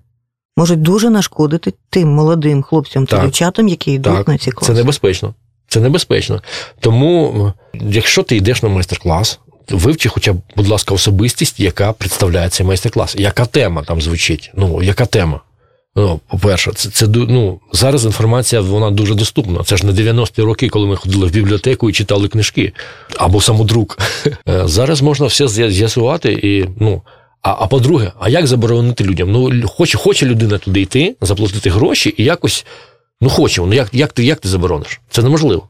можуть 0.58 0.82
дуже 0.82 1.10
нашкодити 1.10 1.74
тим 1.90 2.10
молодим 2.10 2.64
хлопцям 2.64 3.06
та 3.06 3.16
Так. 3.16 3.26
дівчатам, 3.26 3.68
які 3.68 3.92
йдуть 3.92 4.16
Так, 4.16 4.28
на 4.28 4.38
ці 4.38 4.52
класи. 4.52 4.74
Це 4.74 4.80
небезпечно. 4.80 5.34
Це 5.68 5.80
небезпечно. 5.80 6.42
Тому, 6.80 7.54
якщо 7.74 8.24
ти 8.24 8.36
йдеш 8.36 8.64
на 8.64 8.70
майстер-клас, 8.70 9.40
вивчи 9.70 10.10
хоча 10.10 10.34
б, 10.34 10.38
будь 10.56 10.68
ласка, 10.68 10.94
особистість, 10.94 11.60
яка 11.60 11.92
представляє 11.94 12.50
цей 12.50 12.66
майстер-клас. 12.66 13.16
Яка 13.16 13.46
тема 13.46 13.84
там 13.84 14.02
звучить? 14.02 14.52
Ну, 14.56 14.84
яка 14.84 15.06
тема? 15.06 15.40
Ну, 15.96 16.20
по-перше, 16.28 16.72
це, 16.76 16.90
це 16.90 17.08
ну, 17.08 17.60
зараз 17.74 18.06
інформація 18.06 18.62
вона 18.62 18.92
дуже 18.92 19.16
доступна. 19.16 19.64
Це 19.64 19.78
ж 19.78 19.86
не 19.86 19.92
90-ті 19.92 20.42
роки, 20.42 20.70
коли 20.70 20.88
ми 20.88 20.96
ходили 20.96 21.28
в 21.28 21.32
бібліотеку 21.32 21.90
і 21.90 21.94
читали 21.94 22.28
книжки 22.28 22.74
або 23.18 23.42
самодрук. 23.42 23.98
Е, 24.50 24.68
Зараз 24.68 25.02
можна 25.02 25.26
все 25.26 25.48
з'ясувати 25.48 26.32
і 26.32 26.66
ну. 26.80 27.02
А, 27.42 27.56
а 27.60 27.68
по-друге, 27.68 28.12
а 28.20 28.30
як 28.30 28.48
заборонити 28.48 29.04
людям? 29.04 29.32
Ну, 29.32 29.68
хоче, 29.68 29.98
хоче 29.98 30.26
людина 30.26 30.58
туди 30.58 30.82
йти, 30.82 31.16
заплатити 31.22 31.70
гроші 31.70 32.14
і 32.18 32.24
якось. 32.24 32.66
Ну, 33.22 33.30
хоче, 33.30 33.62
ну 33.62 33.74
як, 33.74 33.90
як, 33.92 34.14
ти, 34.14 34.24
як 34.24 34.40
ти 34.40 34.50
заборониш? 34.50 35.02
Це 35.10 35.24
неможливо. 35.24 35.68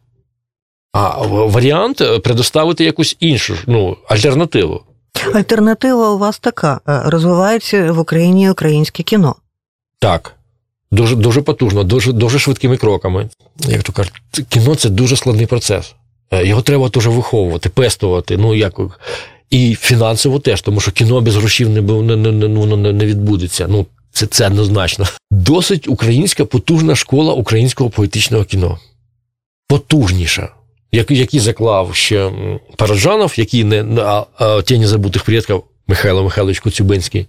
А 0.94 1.22
варіант 1.28 2.02
е, 2.02 2.20
предоставити 2.20 2.84
якусь 2.84 3.18
іншу 3.20 3.56
ну, 3.68 3.98
альтернативу. 4.08 4.84
Альтернатива 5.34 6.10
у 6.10 6.18
вас 6.18 6.40
така: 6.40 6.80
е, 6.88 7.02
розвивається 7.06 7.92
в 7.92 8.00
Україні 8.00 8.50
українське 8.50 9.04
кіно. 9.04 9.36
Так. 10.02 10.36
Дуже, 10.92 11.16
дуже 11.16 11.42
потужно, 11.42 11.84
дуже, 11.84 12.12
дуже 12.12 12.40
швидкими 12.40 12.78
кроками. 12.78 13.30
Як 13.68 13.84
то 13.84 13.94
кажуть, 13.94 14.14
кіно 14.50 14.76
це 14.76 14.90
дуже 14.90 15.16
складний 15.16 15.46
процес. 15.46 15.96
Е, 16.32 16.46
Його 16.46 16.62
треба 16.62 16.90
дуже 16.90 17.10
виховувати, 17.10 17.70
пестувати. 17.70 18.38
Ну, 18.38 18.56
як... 18.56 18.80
І 19.50 19.76
фінансово 19.76 20.40
теж, 20.40 20.62
тому 20.62 20.80
що 20.80 20.92
кіно 20.92 21.22
без 21.22 21.36
грошів 21.36 21.70
не, 21.70 21.82
не, 21.82 22.16
не, 22.16 22.32
не, 22.32 22.78
не, 22.78 22.94
не 22.94 23.06
відбудеться. 23.06 23.68
Ну, 23.70 23.86
це, 24.12 24.26
це 24.26 24.48
однозначно. 24.48 25.06
Досить 25.32 25.88
українська 25.88 26.46
потужна 26.46 26.96
школа 26.96 27.34
українського 27.34 27.90
поетичного 27.90 28.44
кіно. 28.44 28.80
Потужніша. 29.68 30.50
Як, 30.92 31.12
який 31.12 31.40
заклав 31.40 31.96
ще 31.96 32.32
Параджанов, 32.78 33.34
який 33.38 33.64
не 33.64 34.02
а, 34.02 34.26
а, 34.38 34.62
тіні 34.62 34.88
забутих 34.88 35.24
предків 35.24 35.64
Михайло 35.88 36.24
Михайлович 36.24 36.60
Коцюбинський, 36.60 37.28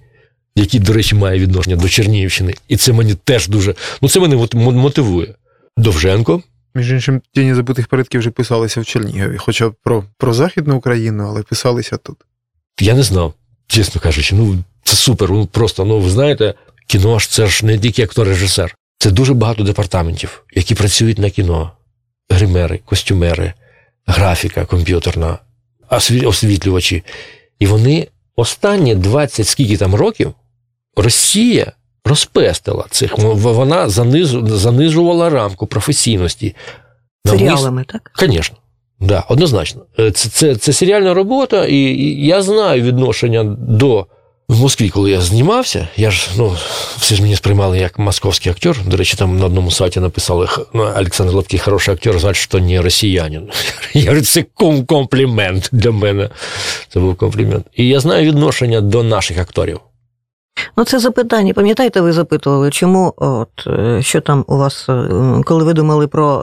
який, 0.54 0.80
до 0.80 0.92
речі, 0.92 1.14
має 1.14 1.38
відношення 1.38 1.76
до 1.76 1.88
Чернігівщини. 1.88 2.54
І 2.68 2.76
це 2.76 2.92
мені 2.92 3.14
теж 3.14 3.48
дуже. 3.48 3.74
Ну, 4.02 4.08
це 4.08 4.20
мене 4.20 4.36
от 4.36 4.54
мо- 4.54 4.72
мотивує. 4.72 5.34
Довженко, 5.76 6.42
Між 6.74 6.90
іншим, 6.92 7.22
тіні 7.34 7.54
забутих 7.54 7.86
предків 7.86 8.20
вже 8.20 8.30
писалися 8.30 8.80
в 8.80 8.84
Чернігові, 8.86 9.36
хоча 9.38 9.70
про, 9.84 10.04
про 10.18 10.34
Західну 10.34 10.76
Україну, 10.76 11.24
але 11.28 11.42
писалися 11.42 11.96
тут. 11.96 12.16
я 12.80 12.94
не 12.94 13.02
знав, 13.02 13.34
чесно 13.66 14.00
кажучи, 14.00 14.34
ну 14.34 14.58
це 14.84 14.96
супер. 14.96 15.30
Ну 15.30 15.46
просто, 15.46 15.84
ну 15.84 16.00
ви 16.00 16.10
знаєте, 16.10 16.54
кіно 16.86 17.18
ж 17.18 17.30
це 17.30 17.46
ж 17.46 17.66
не 17.66 17.78
тільки 17.78 18.02
актор-режисер. 18.02 18.74
Це 18.98 19.10
дуже 19.10 19.34
багато 19.34 19.64
департаментів, 19.64 20.42
які 20.54 20.74
працюють 20.74 21.18
на 21.18 21.30
кіно: 21.30 21.72
гримери, 22.30 22.80
костюмери, 22.84 23.52
графіка 24.06 24.64
комп'ютерна, 24.64 25.38
осві- 25.90 26.26
освітлювачі. 26.28 27.02
І 27.58 27.66
вони 27.66 28.08
останні 28.36 28.94
20 28.94 29.46
скільки 29.48 29.76
там 29.76 29.94
років 29.94 30.34
Росія 30.96 31.72
розпестила 32.04 32.84
цих. 32.90 33.18
Вона 33.18 33.88
занижувала 33.88 35.30
рамку 35.30 35.66
професійності. 35.66 36.54
Серіалами, 37.26 37.84
так? 37.88 38.12
Звісно, 38.18 38.56
да, 39.00 39.24
однозначно. 39.28 39.82
Це, 39.96 40.10
це, 40.10 40.56
це 40.56 40.72
серіальна 40.72 41.14
робота, 41.14 41.66
і, 41.66 41.76
і 41.76 42.26
я 42.26 42.42
знаю 42.42 42.82
відношення 42.82 43.44
до. 43.58 44.06
В 44.48 44.60
Москві, 44.60 44.88
коли 44.88 45.10
я 45.10 45.20
знімався, 45.20 45.88
я 45.96 46.10
ж 46.10 46.28
ну 46.36 46.56
всі 46.96 47.14
ж 47.14 47.22
мені 47.22 47.36
сприймали 47.36 47.78
як 47.78 47.98
московський 47.98 48.52
актер. 48.52 48.78
До 48.86 48.96
речі, 48.96 49.16
там 49.16 49.38
на 49.38 49.46
одному 49.46 49.70
сайті 49.70 50.00
написали 50.00 50.48
ну, 50.74 50.82
Олександр 50.82 51.34
Лапкий 51.34 51.58
хороший 51.58 51.94
актер, 51.94 52.18
значить, 52.18 52.42
що 52.42 52.58
не 52.58 52.82
росіянин. 52.82 53.48
Я 53.94 54.02
говорю, 54.02 54.22
це 54.22 54.44
комплімент 54.86 55.68
для 55.72 55.90
мене. 55.90 56.30
Це 56.88 57.00
був 57.00 57.16
комплімент. 57.16 57.66
І 57.76 57.88
я 57.88 58.00
знаю 58.00 58.26
відношення 58.26 58.80
до 58.80 59.02
наших 59.02 59.38
акторів. 59.38 59.80
Ну, 60.76 60.84
це 60.84 60.98
запитання. 60.98 61.54
Пам'ятаєте, 61.54 62.00
ви 62.00 62.12
запитували, 62.12 62.70
чому 62.70 63.14
от 63.16 63.48
е, 63.66 64.02
що 64.02 64.20
там 64.20 64.44
у 64.48 64.56
вас, 64.56 64.88
е, 64.88 65.08
коли 65.44 65.64
ви 65.64 65.72
думали 65.72 66.06
про 66.06 66.42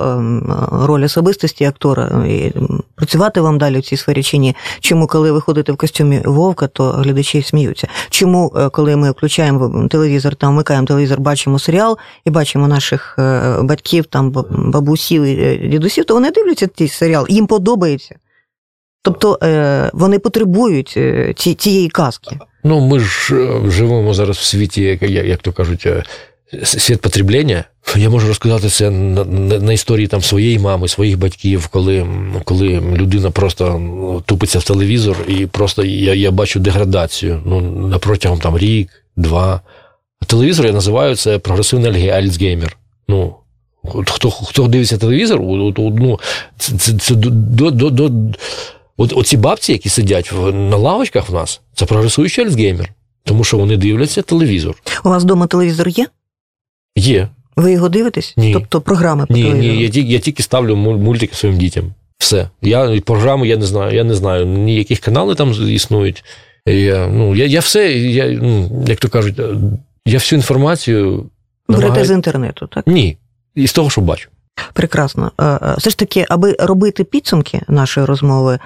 роль 0.72 1.04
особистості 1.04 1.66
актора, 1.66 2.26
і 2.28 2.54
працювати 2.96 3.42
вам 3.42 3.58
далі 3.58 3.80
в 3.80 3.82
цій 3.82 3.98
сфері 3.98 4.24
чи 4.24 4.38
ні? 4.38 4.56
Чому, 4.80 5.08
коли 5.08 5.32
ви 5.32 5.42
ходите 5.42 5.72
в 5.72 5.78
костюмі 5.78 6.22
вовка, 6.26 6.68
то 6.68 6.92
глядачі 6.92 7.42
сміються? 7.42 7.88
Чому, 8.10 8.54
е, 8.56 8.70
коли 8.70 8.96
ми 8.96 9.12
включаємо 9.12 9.88
телевізор, 9.90 10.36
там 10.36 10.54
вмикаємо 10.54 10.88
телевізор, 10.88 11.20
бачимо 11.20 11.60
серіал 11.60 11.98
і 12.26 12.30
бачимо 12.30 12.68
наших 12.68 13.16
е, 13.20 13.58
батьків, 13.62 14.06
там 14.06 14.32
баб- 14.32 14.72
бабусів 14.72 15.24
і 15.24 15.42
е, 15.44 15.68
дідусів, 15.68 16.06
то 16.06 16.14
вони 16.14 16.32
дивляться 16.32 16.68
цей 16.76 16.88
серіал, 16.88 17.26
їм 17.30 17.48
подобається. 17.48 18.16
Тобто 19.02 19.40
е, 19.44 19.90
вони 19.94 20.20
потребують 20.20 20.94
е, 20.98 21.34
ці- 21.38 21.54
цієї 21.54 21.90
казки. 21.90 22.38
Ну, 22.64 22.80
ми 22.80 23.00
ж 23.00 23.36
е, 23.36 23.72
живемо 23.72 24.14
зараз 24.14 24.38
в 24.38 24.44
світі, 24.44 25.00
як, 25.02 25.40
то 25.42 25.52
кажуть, 25.52 25.88
світ 26.64 27.02
потреблення. 27.02 27.64
Я 27.96 28.10
можу 28.10 28.28
розказати 28.28 28.70
це 28.70 28.90
на, 28.90 29.26
на, 29.26 29.60
на 29.60 29.74
історії 29.74 30.08
там 30.08 30.22
своєї 30.22 30.60
мами, 30.60 30.88
своїх 30.88 31.18
батьків, 31.18 31.68
коли, 31.68 32.08
коли 32.44 32.68
людина 32.96 33.32
просто 33.32 33.82
тупиться 34.26 34.60
в 34.60 34.64
телевізор, 34.64 35.18
і 35.28 35.46
просто 35.46 35.86
я, 35.86 36.14
я 36.14 36.32
бачу 36.32 36.60
деградацію 36.60 37.42
ну, 37.46 37.94
протягом 38.00 38.40
там 38.40 38.58
рік, 38.58 38.90
два. 39.16 39.62
Телевізор 40.28 40.66
я 40.66 40.72
називаю 40.72 41.16
це 41.16 41.40
прогресивний 41.40 42.10
альцгеймер. 42.10 42.78
Ну, 43.08 43.36
хто, 44.08 44.30
хто 44.30 44.68
дивиться 44.68 44.98
телевізор, 44.98 45.40
ну, 45.42 46.20
це, 46.58 46.78
це, 46.78 46.94
це 46.94 47.16
до, 47.16 47.72
до, 47.72 47.90
до, 47.90 48.12
От 49.02 49.14
оці 49.14 49.38
бабці, 49.38 49.72
які 49.72 49.90
сидять 49.90 50.32
на 50.54 50.78
лавочках 50.78 51.30
в 51.30 51.34
нас, 51.34 51.62
це 51.74 51.86
прогресуючий 51.86 52.46
альцгеймер, 52.46 52.90
тому 53.24 53.44
що 53.44 53.58
вони 53.58 53.78
дивляться 53.78 54.22
телевізор. 54.22 54.76
У 55.06 55.10
вас 55.10 55.24
вдома 55.24 55.48
телевізор 55.48 55.88
є? 55.88 56.08
Є. 56.96 57.30
Ви 57.56 57.72
його 57.72 57.90
дивитесь? 57.90 58.34
Ні. 58.38 58.54
Тобто 58.54 58.82
програми 58.82 59.26
по 59.26 59.34
Ні, 59.34 59.44
телевізору? 59.44 59.74
ні, 59.74 59.82
я 59.84 59.90
тільки, 59.90 60.12
я 60.12 60.20
тільки 60.20 60.44
ставлю 60.44 60.76
мультики 60.76 61.36
своїм 61.36 61.58
дітям. 61.58 61.94
Все. 62.18 62.50
Я 62.62 63.02
програму 63.02 63.46
я 63.46 63.58
не 63.58 63.66
знаю. 63.66 63.96
Я 63.96 64.04
не 64.04 64.14
знаю, 64.16 64.46
ні 64.46 64.76
яких 64.76 65.00
канали 65.00 65.36
там 65.36 65.52
існують. 65.70 66.24
Я, 66.66 67.08
ну, 67.08 67.36
я, 67.36 67.46
я 67.46 67.60
все, 67.60 67.94
я, 67.94 68.28
ну, 68.28 68.86
як 68.88 69.00
то 69.00 69.10
кажуть, 69.10 69.40
я 70.06 70.18
всю 70.18 70.38
інформацію. 70.38 71.30
Берете 71.70 71.88
намагаю- 71.88 72.06
з 72.06 72.12
інтернету, 72.12 72.68
так? 72.68 72.88
Ні. 72.88 73.18
Із 73.56 73.74
того, 73.74 73.90
що 73.90 74.02
бачу. 74.02 74.30
Прекрасно. 74.74 75.32
Е, 75.38 75.46
е, 75.46 75.76
Все 75.78 75.90
ж 75.90 75.98
таки, 75.98 76.26
аби 76.30 76.56
робити 76.60 77.04
підсумки 77.04 77.62
нашої 77.68 78.06
розмови, 78.06 78.54
е, 78.54 78.60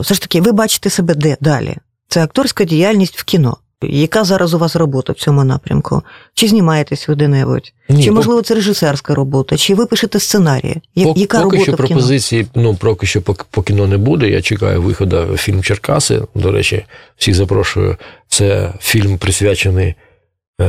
все 0.00 0.14
ж 0.14 0.20
таки, 0.20 0.40
ви 0.40 0.52
бачите 0.52 0.90
себе 0.90 1.14
де 1.14 1.36
далі? 1.40 1.76
Це 2.08 2.24
акторська 2.24 2.64
діяльність 2.64 3.18
в 3.18 3.24
кіно. 3.24 3.56
Яка 3.84 4.24
зараз 4.24 4.54
у 4.54 4.58
вас 4.58 4.76
робота 4.76 5.12
в 5.12 5.16
цьому 5.16 5.44
напрямку? 5.44 6.02
Чи 6.34 6.48
знімаєтесь 6.48 7.08
ви 7.08 7.14
де-небудь? 7.14 7.72
Ні, 7.88 8.04
Чи 8.04 8.10
можливо 8.10 8.42
це 8.42 8.54
режисерська 8.54 9.14
робота? 9.14 9.56
Чи 9.56 9.74
ви 9.74 9.86
пишете 9.86 10.20
сценарії? 10.20 10.82
Я- 10.94 11.12
Яка 11.16 11.42
поки 11.42 11.56
робота 11.56 11.62
що 11.62 11.72
в 11.72 11.76
кіно? 11.76 11.88
пропозиції, 11.88 12.46
ну 12.54 12.74
поки 12.74 13.06
що 13.06 13.22
по, 13.22 13.36
по 13.50 13.62
кіно 13.62 13.86
не 13.86 13.96
буде. 13.98 14.28
Я 14.28 14.42
чекаю 14.42 14.82
виходу 14.82 15.36
фільм 15.36 15.62
Черкаси. 15.62 16.22
До 16.34 16.52
речі, 16.52 16.84
всіх 17.16 17.34
запрошую. 17.34 17.96
Це 18.28 18.72
фільм 18.80 19.18
присвячений 19.18 19.94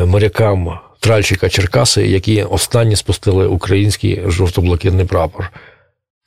морякам 0.06 0.80
тральщика 1.04 1.50
Черкаси, 1.50 2.08
які 2.08 2.44
останні 2.44 2.96
спустили 2.96 3.48
український 3.48 4.22
жовто-блакитний 4.28 5.06
прапор. 5.06 5.52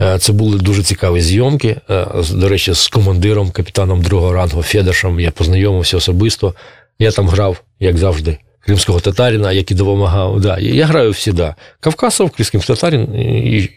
Е, 0.03 0.19
Це 0.19 0.33
були 0.33 0.59
дуже 0.59 0.83
цікаві 0.83 1.21
зйомки. 1.21 1.77
Е, 1.91 2.07
До 2.33 2.49
речі, 2.49 2.73
з 2.73 2.89
командиром, 2.89 3.51
капітаном 3.51 4.03
другого 4.03 4.33
рангу 4.33 4.63
Федешем 4.63 5.21
я 5.21 5.31
познайомився 5.31 5.97
особисто. 5.97 6.55
Я 6.99 7.11
там 7.11 7.29
грав, 7.29 7.63
як 7.81 7.99
завжди, 7.99 8.39
кримського 8.61 9.01
татарина, 9.01 9.53
який 9.53 9.77
допомагав. 9.77 10.41
Да, 10.41 10.59
я 10.59 10.87
граю 10.87 11.11
всіда. 11.11 11.55
Кавказов, 11.81 12.31
кримським 12.31 12.61
татарин. 12.61 13.15
І... 13.15 13.71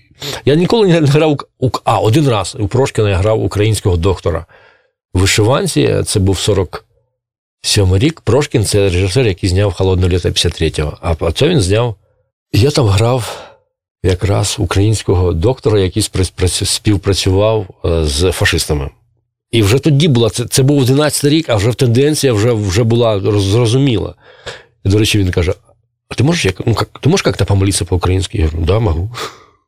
Я 0.45 0.55
ніколи 0.55 0.87
не 0.87 0.99
грав 0.99 1.39
а 1.83 1.99
один 1.99 2.29
раз 2.29 2.57
у 2.59 2.67
Прошкіна 2.67 3.09
я 3.09 3.15
грав 3.15 3.43
українського 3.43 3.97
доктора. 3.97 4.45
В 5.13 5.19
вишиванці 5.19 5.95
це 6.05 6.19
був 6.19 6.39
47 7.61 7.97
рік. 7.97 8.21
Прошкін 8.21 8.65
це 8.65 8.89
режисер, 8.89 9.27
який 9.27 9.49
зняв 9.49 9.73
холодне 9.73 10.07
літо 10.07 10.29
53-го. 10.29 10.97
А 11.01 11.13
він 11.47 11.61
зняв. 11.61 11.95
Я 12.53 12.71
там 12.71 12.87
грав 12.87 13.49
якраз 14.03 14.55
українського 14.59 15.33
доктора, 15.33 15.79
який 15.79 16.03
співпрацював 16.65 17.67
е, 17.85 18.05
з 18.05 18.31
фашистами. 18.31 18.89
І 19.51 19.61
вже 19.61 19.79
тоді 19.79 20.07
була, 20.07 20.29
це, 20.29 20.45
це 20.45 20.63
був 20.63 20.83
11-й 20.83 21.29
рік, 21.29 21.49
а 21.49 21.55
вже 21.55 21.73
тенденція 21.73 22.33
вже, 22.33 22.53
вже 22.53 22.83
була 22.83 23.19
зрозуміла. 23.39 24.15
І, 24.85 24.89
до 24.89 24.99
речі, 24.99 25.19
він 25.19 25.31
каже: 25.31 25.53
а 26.09 26.15
ты 26.15 26.23
можешь, 26.23 26.53
ну, 26.65 26.75
как, 26.75 26.99
ты 26.99 27.09
можешь 27.09 27.23
как-то 27.23 27.45
помолиться 27.45 27.85
по-українськи? 27.85 28.37
Я 28.37 28.45
говорю, 28.45 28.65
да, 28.65 28.79
могу. 28.79 29.11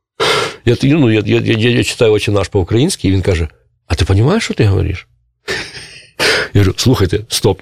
Я, 0.65 0.75
ну, 0.81 1.09
я, 1.09 1.21
я, 1.25 1.39
я, 1.39 1.69
я 1.69 1.83
читаю 1.83 2.13
«Отче 2.13 2.31
наш 2.31 2.47
по-українськи, 2.47 3.07
і 3.07 3.11
він 3.11 3.21
каже, 3.21 3.47
а 3.87 3.95
ти 3.95 4.05
розумієш, 4.05 4.43
що 4.43 4.53
ти 4.53 4.65
говориш? 4.65 5.07
Я 6.53 6.61
говорю, 6.61 6.73
слухайте, 6.77 7.19
стоп. 7.27 7.61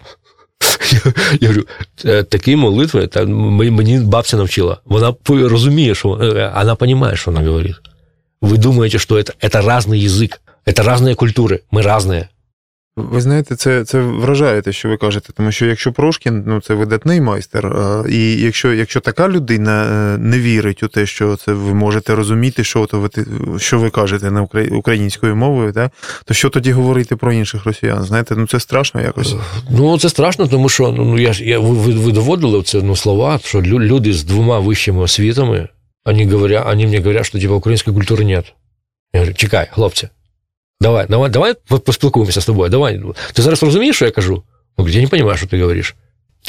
Я, 1.42 1.48
говорю, 1.48 1.66
такі 2.24 2.56
молитви, 2.56 3.08
та 3.08 3.26
мені 3.26 4.00
бабця 4.00 4.38
навчила. 4.38 4.78
Вона 4.86 5.14
розуміє, 5.28 5.96
що 5.96 6.10
вона 6.10 6.76
розуміє, 6.80 7.16
що 7.16 7.32
вона 7.32 7.48
говорить. 7.48 7.76
Ви 8.42 8.58
думаєте, 8.58 9.00
що 9.00 9.24
це, 9.24 9.50
це 9.50 9.78
різний 9.78 10.02
язик, 10.02 10.42
це 10.76 10.94
різні 10.94 11.16
культури, 11.16 11.60
ми 11.72 11.82
різні. 11.82 12.26
Ви 13.12 13.22
знаєте, 13.22 13.56
це 13.56 13.86
це 13.86 14.02
вражає 14.02 14.62
те, 14.62 14.72
що 14.72 14.90
ви 14.90 14.98
кажете, 14.98 15.34
тому 15.34 15.52
що 15.52 15.66
якщо 15.66 15.92
Прошкін, 15.92 16.44
ну 16.46 16.62
це 16.62 16.74
видатний 16.74 17.22
майстер, 17.22 17.76
і 18.10 18.32
якщо 18.32 18.74
якщо 18.74 19.00
така 19.00 19.30
людина 19.30 19.84
е, 19.84 20.18
не 20.18 20.40
вірить 20.40 20.84
у 20.84 20.88
те, 20.88 21.06
що 21.06 21.36
це 21.36 21.54
ви 21.54 21.74
можете 21.74 22.16
розуміти, 22.16 22.64
що 22.64 22.86
то 22.86 23.00
ви 23.00 23.10
що 23.60 23.80
ви 23.80 23.90
кажете 23.90 24.32
на 24.32 24.48
українською 24.72 25.36
мовою, 25.36 25.72
да, 25.72 25.90
то 26.26 26.34
що 26.34 26.50
тоді 26.50 26.72
говорити 26.72 27.16
про 27.16 27.34
інших 27.34 27.66
росіян? 27.66 28.04
Знаєте, 28.04 28.36
ну 28.36 28.48
це 28.48 28.60
страшно 28.60 29.02
якось. 29.02 29.36
Ну 29.70 30.00
це 30.00 30.10
страшно, 30.10 30.48
тому 30.48 30.70
що 30.70 30.92
ну, 30.92 31.06
ну 31.06 31.20
я 31.20 31.34
ж 31.34 31.44
я 31.44 31.60
ви, 31.60 31.94
ви 31.94 32.12
доводили 32.12 32.64
це 32.64 32.82
ну, 32.82 32.96
слова, 32.96 33.40
що 33.44 33.62
люди 33.62 34.14
з 34.14 34.24
двома 34.24 34.60
вищими 34.60 35.02
освітами, 35.02 35.68
вони 36.06 36.32
говорять, 36.32 36.66
вони 36.66 36.86
мені 36.86 36.98
говорять, 36.98 37.26
що 37.26 37.40
типу, 37.40 37.56
української 37.56 37.96
культури 37.98 38.26
нет. 38.26 38.54
Я 39.14 39.20
говорю, 39.20 39.36
чекай, 39.38 39.68
хлопці. 39.72 40.10
Давай, 40.82 41.06
давай, 41.10 41.30
давай 41.30 41.54
поспілкуємося 41.86 42.42
з 42.42 42.46
тобою. 42.46 42.70
Давай. 42.70 43.02
Ти 43.34 43.42
зараз 43.42 43.64
розумієш, 43.64 43.96
що 43.96 44.06
я 44.06 44.12
кажу? 44.12 44.44
Я 44.78 44.86
не 44.86 45.02
розумію, 45.02 45.38
що 45.38 45.48
ти 45.48 45.62
говориш. 45.62 45.96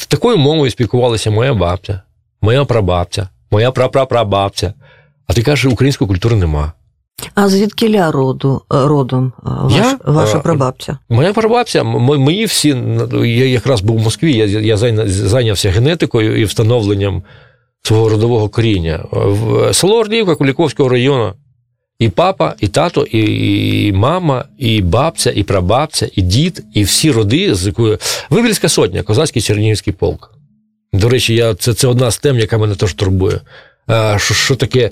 Такою 0.08 0.36
мовою 0.36 0.70
спілкувалася 0.70 1.30
моя 1.30 1.54
бабця, 1.54 2.02
моя 2.42 2.64
прабабця, 2.64 3.28
моя 3.50 3.70
прапрапрабабця. 3.70 4.74
А 5.26 5.32
ти 5.32 5.42
кажеш, 5.42 5.72
української 5.72 6.08
культури 6.08 6.36
нема. 6.36 6.72
А 7.34 7.48
звідкиля 7.48 8.10
роду, 8.10 8.62
родом 8.68 9.32
ваш, 9.42 9.72
я? 9.72 9.98
ваша 10.04 10.38
прабабця? 10.38 10.98
Моя 11.08 11.32
прабабця, 11.32 11.82
мої 11.84 12.44
всі, 12.44 12.68
я 13.12 13.46
якраз 13.46 13.80
був 13.80 13.98
в 13.98 14.02
Москві, 14.02 14.32
я 14.32 14.46
я 14.46 14.76
зайнявся 15.06 15.70
генетикою 15.70 16.40
і 16.40 16.44
встановленням 16.44 17.22
свого 17.82 18.08
родового 18.08 18.48
коріння. 18.48 19.04
В 19.12 19.74
село 19.74 19.98
Ордіївка 19.98 20.34
Куліковського 20.34 20.88
району. 20.88 21.32
І 22.00 22.08
папа, 22.08 22.54
і 22.60 22.68
тато, 22.68 23.02
і, 23.02 23.92
мама, 23.92 24.44
і 24.58 24.82
бабця, 24.82 25.30
і 25.30 25.42
прабабця, 25.42 26.08
і 26.16 26.22
дід, 26.22 26.64
і 26.74 26.82
всі 26.82 27.10
роди, 27.10 27.54
з 27.54 27.66
якою 27.66 27.98
Вибільська 28.30 28.68
сотня, 28.68 29.02
козацький 29.02 29.42
Чернігівський 29.42 29.92
полк. 29.92 30.34
До 30.92 31.08
речі, 31.08 31.34
я, 31.34 31.54
це 31.54 31.74
це 31.74 31.88
одна 31.88 32.10
з 32.10 32.18
тем, 32.18 32.38
яка 32.38 32.58
мене 32.58 32.74
теж 32.74 32.94
турбує. 32.94 33.40
Що 34.16 34.34
що 34.34 34.56
таке 34.56 34.90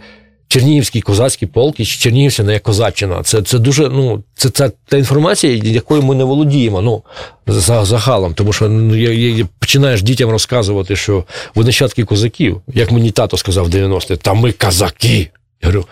Чернігівський 0.48 1.02
козацький 1.02 1.48
полк 1.48 1.80
і 1.80 1.84
Чернігівщина 1.84 2.52
як 2.52 2.62
козаччина? 2.62 3.22
Це 3.22 3.42
це 3.42 3.58
дуже, 3.58 3.88
ну, 3.88 4.22
це, 4.34 4.50
це 4.50 4.70
та 4.88 4.96
інформація, 4.96 5.54
якою 5.64 6.02
ми 6.02 6.14
не 6.14 6.24
володіємо 6.24 6.82
ну, 6.82 7.02
за 7.46 7.84
загалом. 7.84 8.34
Тому 8.34 8.52
що 8.52 8.68
ну, 8.68 8.96
я, 8.96 9.12
я, 9.12 9.46
починаєш 9.58 10.02
дітям 10.02 10.30
розказувати, 10.30 10.96
що 10.96 11.24
ви 11.54 11.64
нащадки 11.64 12.04
козаків, 12.04 12.60
як 12.74 12.92
мені 12.92 13.10
тато 13.10 13.36
сказав 13.36 13.64
в 13.64 13.68
90-ті, 13.68 14.16
та 14.16 14.34
ми 14.34 14.52
козаки. 14.52 15.30
Я 15.62 15.68
говорю, 15.68 15.86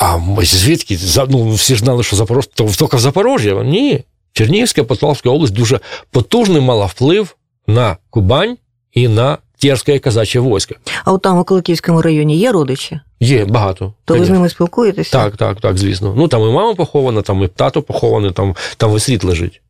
а 0.00 0.18
звідки? 0.42 0.98
Ну, 1.28 1.50
всі 1.50 1.74
ж 1.74 1.80
знали, 1.80 2.02
що 2.02 2.16
Запорож... 2.16 2.46
то 2.46 2.68
тільки 2.68 2.96
в 2.96 3.00
Запорожжя. 3.00 3.62
Ні. 3.64 4.04
Чернігівська 4.32 4.84
Полтавська 4.84 5.30
область 5.30 5.52
дуже 5.52 5.80
потужний 6.10 6.60
мала 6.60 6.86
вплив 6.86 7.36
на 7.66 7.96
Кубань 8.10 8.56
і 8.92 9.08
на 9.08 9.38
Терське 9.58 9.98
казаче 9.98 10.40
військо. 10.40 10.74
А 11.04 11.12
от 11.12 11.22
там 11.22 11.38
у 11.38 11.44
Куликівському 11.44 12.02
районі 12.02 12.36
є 12.36 12.52
родичі? 12.52 13.00
Є, 13.20 13.44
багато. 13.44 13.94
То 14.04 14.18
ви 14.18 14.24
з 14.24 14.30
ними 14.30 14.48
спілкуєтеся? 14.48 15.12
Так, 15.12 15.36
так, 15.36 15.60
так, 15.60 15.78
звісно. 15.78 16.14
Ну 16.16 16.28
там 16.28 16.42
і 16.42 16.52
мама 16.52 16.74
похована, 16.74 17.22
там 17.22 17.42
і 17.42 17.48
тато 17.48 17.82
похований, 17.82 18.32
там 18.32 18.56
там 18.76 18.90
весь 18.90 19.04
світ 19.04 19.24
лежить. 19.24 19.62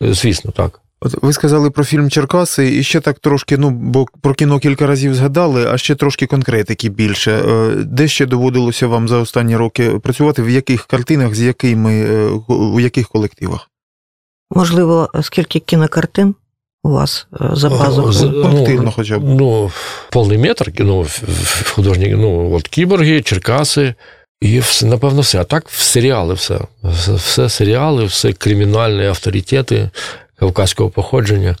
Звісно, 0.00 0.50
так. 0.50 0.80
От 1.00 1.22
ви 1.22 1.32
сказали 1.32 1.70
про 1.70 1.84
фільм 1.84 2.10
Черкаси, 2.10 2.76
і 2.76 2.82
ще 2.82 3.00
так 3.00 3.18
трошки, 3.18 3.56
ну 3.56 3.70
бо 3.70 4.06
про 4.20 4.34
кіно 4.34 4.58
кілька 4.58 4.86
разів 4.86 5.14
згадали, 5.14 5.66
а 5.66 5.78
ще 5.78 5.94
трошки 5.94 6.26
конкретики 6.26 6.88
більше. 6.88 7.32
Е, 7.32 7.74
де 7.74 8.08
ще 8.08 8.26
доводилося 8.26 8.86
вам 8.86 9.08
за 9.08 9.16
останні 9.16 9.56
роки 9.56 9.90
працювати? 9.90 10.42
В 10.42 10.50
яких 10.50 10.86
картинах, 10.86 11.34
з 11.34 11.40
якими 11.40 11.92
е, 11.92 12.30
у 12.48 12.80
яких 12.80 13.08
колективах? 13.08 13.70
Можливо, 14.50 15.10
скільки 15.22 15.58
кінокартин 15.58 16.34
у 16.84 16.90
вас 16.90 17.26
е, 17.40 17.50
за? 17.52 17.68
Активно 17.68 18.82
ну, 18.82 18.92
хоча 18.96 19.18
б. 19.18 19.22
Ну, 19.24 19.70
повний 20.10 20.38
метр, 20.38 20.72
ну, 20.78 21.06
художні, 21.64 22.08
ну, 22.08 22.54
от 22.54 22.68
кіборги, 22.68 23.22
Черкаси. 23.22 23.94
І 24.40 24.60
все, 24.60 24.86
напевно, 24.86 25.20
все. 25.20 25.40
А 25.40 25.44
так 25.44 25.68
в 25.68 25.80
серіали 25.80 26.34
все. 26.34 26.60
Все 27.16 27.48
серіали, 27.48 28.04
все 28.04 28.32
кримінальні 28.32 29.06
авторитети 29.06 29.90
кавказького 30.40 30.90
походження. 30.90 31.56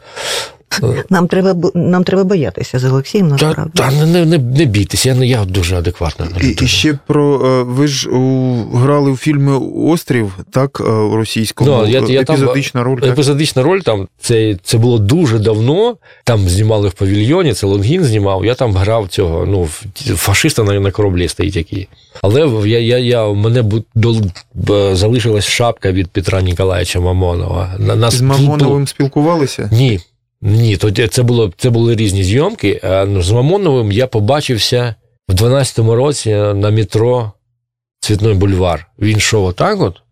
Нам 1.10 1.28
треба 1.28 1.70
нам 1.74 2.04
треба 2.04 2.24
боятися 2.24 2.78
з 2.78 2.84
Олексієм, 2.84 3.28
насправді. 3.28 3.70
Та, 3.74 3.90
та 3.90 4.06
не 4.06 4.26
не, 4.26 4.38
не 4.38 4.64
бійтеся, 4.64 5.08
я 5.12 5.24
я 5.24 5.44
дуже 5.44 5.76
адекватна. 5.76 6.26
І, 6.40 6.64
і 6.64 6.66
ще 6.66 6.98
про 7.06 7.46
е, 7.46 7.62
ви 7.62 7.88
ж 7.88 8.10
у, 8.10 8.54
грали 8.74 9.10
у 9.10 9.16
фільмі 9.16 9.52
Острів, 9.74 10.32
так, 10.50 10.80
у 10.80 10.84
е, 10.84 11.16
російському 11.16 11.70
no, 11.70 11.88
я, 11.88 12.00
я 12.00 12.20
епізодична 12.20 12.80
там, 12.80 12.90
роль. 12.90 13.00
Так? 13.00 13.10
Епізодична 13.10 13.62
роль 13.62 13.80
там 13.80 14.08
це 14.20 14.58
це 14.62 14.78
було 14.78 14.98
дуже 14.98 15.38
давно. 15.38 15.96
Там 16.24 16.48
знімали 16.48 16.88
в 16.88 16.92
павільйоні, 16.92 17.52
це 17.52 17.66
Лонгін 17.66 18.04
знімав. 18.04 18.44
Я 18.44 18.54
там 18.54 18.76
грав 18.76 19.08
цього. 19.08 19.46
Ну, 19.46 19.68
фашиста 20.16 20.62
на 20.62 20.80
на 20.80 20.90
кораблі 20.90 21.28
стоїть 21.28 21.56
який. 21.56 21.88
Але 22.22 22.68
я, 22.68 22.78
я, 22.78 22.98
я, 22.98 23.28
мене 23.28 23.64
до, 23.94 24.96
залишилась 24.96 25.46
шапка 25.46 25.92
від 25.92 26.10
Петра 26.10 26.42
Ніколаєвича 26.42 27.00
Мамонова. 27.00 27.74
Нас, 27.78 28.14
З 28.14 28.20
Мамоновим 28.20 28.86
спілкувалися? 28.86 29.70
Ні. 29.72 30.00
Ні, 30.42 30.76
тоді 30.76 31.08
це 31.08 31.22
було 31.22 31.52
це 31.56 31.70
були 31.70 31.96
різні 31.96 32.24
зйомки. 32.24 32.80
А 32.84 33.04
ну, 33.04 33.22
з 33.22 33.30
Мамоновим 33.30 33.92
я 33.92 34.06
побачився 34.06 34.94
в 35.28 35.32
12-му 35.32 35.94
році 35.94 36.30
на 36.30 36.70
метро 36.70 37.32
Цвітний 38.00 38.34
бульвар. 38.34 38.86
Він 38.98 39.16
йшов 39.16 39.44
отак 39.44 39.80
от, 39.80 40.02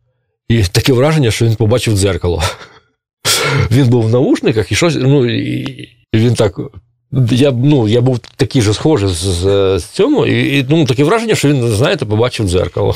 і 0.48 0.62
таке 0.62 0.92
враження, 0.92 1.30
що 1.30 1.44
він 1.44 1.56
побачив 1.56 1.96
дзеркало. 1.96 2.42
Він 3.70 3.88
був 3.88 4.04
в 4.04 4.10
наушниках 4.10 4.72
і 4.72 4.74
щось. 4.74 4.96
ну, 5.00 5.30
і 5.30 5.88
Він 6.14 6.34
так. 6.34 6.60
Я 7.30 7.50
ну, 7.52 7.88
я 7.88 8.00
був 8.00 8.18
такий 8.18 8.62
же 8.62 8.74
схожий 8.74 9.08
з, 9.08 9.12
з, 9.12 9.78
з 9.78 9.84
цьому, 9.84 10.26
і, 10.26 10.58
і 10.58 10.66
ну, 10.68 10.84
таке 10.84 11.04
враження, 11.04 11.34
що 11.34 11.48
він, 11.48 11.68
знаєте, 11.68 12.06
побачив 12.06 12.48
дзеркало. 12.48 12.94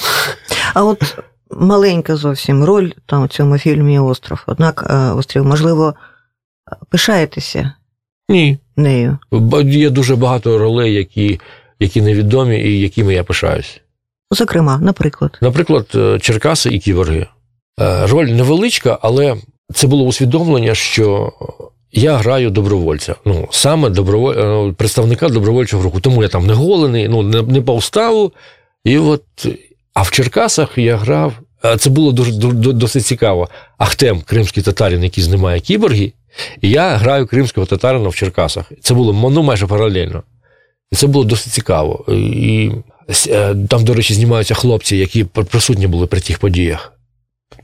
А 0.75 0.85
от 0.85 1.19
маленька 1.51 2.17
зовсім 2.17 2.65
роль 2.65 2.91
там 3.07 3.23
у 3.23 3.29
цьому 3.29 3.59
фільмі 3.59 3.99
Остров. 3.99 4.43
Однак, 4.47 4.87
е, 4.91 4.95
острів, 4.97 5.45
можливо, 5.45 5.95
пишаєтеся 6.89 7.73
Ні. 8.29 8.59
нею? 8.77 9.19
Є 9.65 9.91
дуже 9.91 10.17
багато 10.17 10.59
ролей, 10.59 10.95
які 10.95 11.41
які 11.81 12.03
невідомі 12.03 12.61
і 12.61 12.81
якими 12.81 13.15
я 13.15 13.25
пишаюсь. 13.25 13.81
Зокрема, 14.31 14.79
наприклад. 14.79 15.39
Наприклад, 15.41 15.87
е, 15.95 16.19
Черкаси 16.19 16.71
і 16.71 16.79
кіборги. 16.79 17.27
Е, 17.81 18.07
роль 18.07 18.27
невеличка, 18.27 18.99
але 19.03 19.37
це 19.75 19.87
було 19.87 20.05
усвідомлення, 20.05 20.75
що 20.75 21.33
я 21.93 22.17
граю 22.17 22.51
добровольця. 22.51 23.15
Ну, 23.25 23.49
саме 23.51 23.91
доброволь... 23.91 24.35
Е, 24.35 24.73
представника 24.73 25.29
добровольчого 25.29 25.83
руху. 25.83 26.01
Тому 26.01 26.23
я 26.23 26.29
там 26.29 26.47
не 26.47 26.53
голений, 26.53 27.09
ну, 27.09 27.23
не, 27.23 27.43
не 27.43 27.61
по 27.61 27.75
уставу. 27.75 28.33
І 28.85 28.99
от... 28.99 29.23
А 29.95 30.03
в 30.03 30.11
Черкасах 30.11 30.79
я 30.79 30.97
грав. 30.97 31.33
Це 31.79 31.91
було 31.91 32.13
дуже 32.13 32.33
досить 32.73 33.07
цікаво. 33.07 33.49
Ахтем, 33.79 34.21
кримський 34.21 34.63
татарин, 34.63 35.03
який 35.03 35.25
знімає 35.25 35.61
кіборги, 35.61 36.13
і 36.61 36.71
я 36.71 36.97
граю 36.97 37.27
кримського 37.27 37.67
татарина 37.67 38.09
в 38.09 38.15
Черкасах. 38.15 38.73
Це 38.81 38.95
було 38.95 39.31
ну, 39.31 39.43
майже 39.43 39.67
паралельно. 39.67 40.23
І 40.93 40.97
це 40.97 41.07
було 41.07 41.25
досить 41.25 41.53
цікаво. 41.53 42.05
І 42.09 42.71
е, 43.29 43.57
там, 43.69 43.85
до 43.85 43.95
речі, 43.95 44.15
знімаються 44.15 44.55
хлопці, 44.55 44.97
які 44.97 45.25
присутні 45.25 45.87
були 45.87 46.07
при 46.07 46.21
тих 46.21 46.39
подіях. 46.39 46.93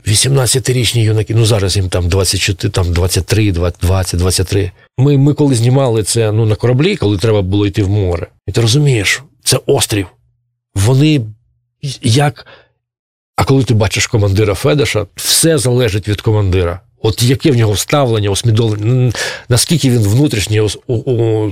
18-річні 0.07 0.99
юнаки, 0.99 1.35
ну 1.35 1.45
зараз 1.45 1.75
їм 1.75 1.89
там 1.89 2.09
24, 2.09 2.71
там 2.71 2.93
23, 2.93 3.51
20, 3.51 4.19
23. 4.19 4.71
Ми 4.97 5.17
ми 5.17 5.33
коли 5.33 5.55
знімали 5.55 6.03
це 6.03 6.31
ну, 6.31 6.45
на 6.45 6.55
кораблі, 6.55 6.95
коли 6.95 7.17
треба 7.17 7.41
було 7.41 7.67
йти 7.67 7.83
в 7.83 7.89
море. 7.89 8.27
І 8.47 8.51
ти 8.51 8.61
розумієш, 8.61 9.23
це 9.43 9.59
острів. 9.65 10.07
Вони 10.75 11.21
як. 12.01 12.47
А 13.35 13.43
коли 13.43 13.63
ти 13.63 13.73
бачиш 13.73 14.07
командира 14.07 14.53
Федеша, 14.53 15.05
все 15.15 15.57
залежить 15.57 16.07
від 16.07 16.21
командира. 16.21 16.81
От 17.07 17.23
яке 17.23 17.51
в 17.51 17.55
нього 17.55 17.75
ставлення, 17.75 18.29
усмідомлення, 18.29 19.11
наскільки 19.49 19.89
він 19.89 19.99
внутрішній 19.99 20.61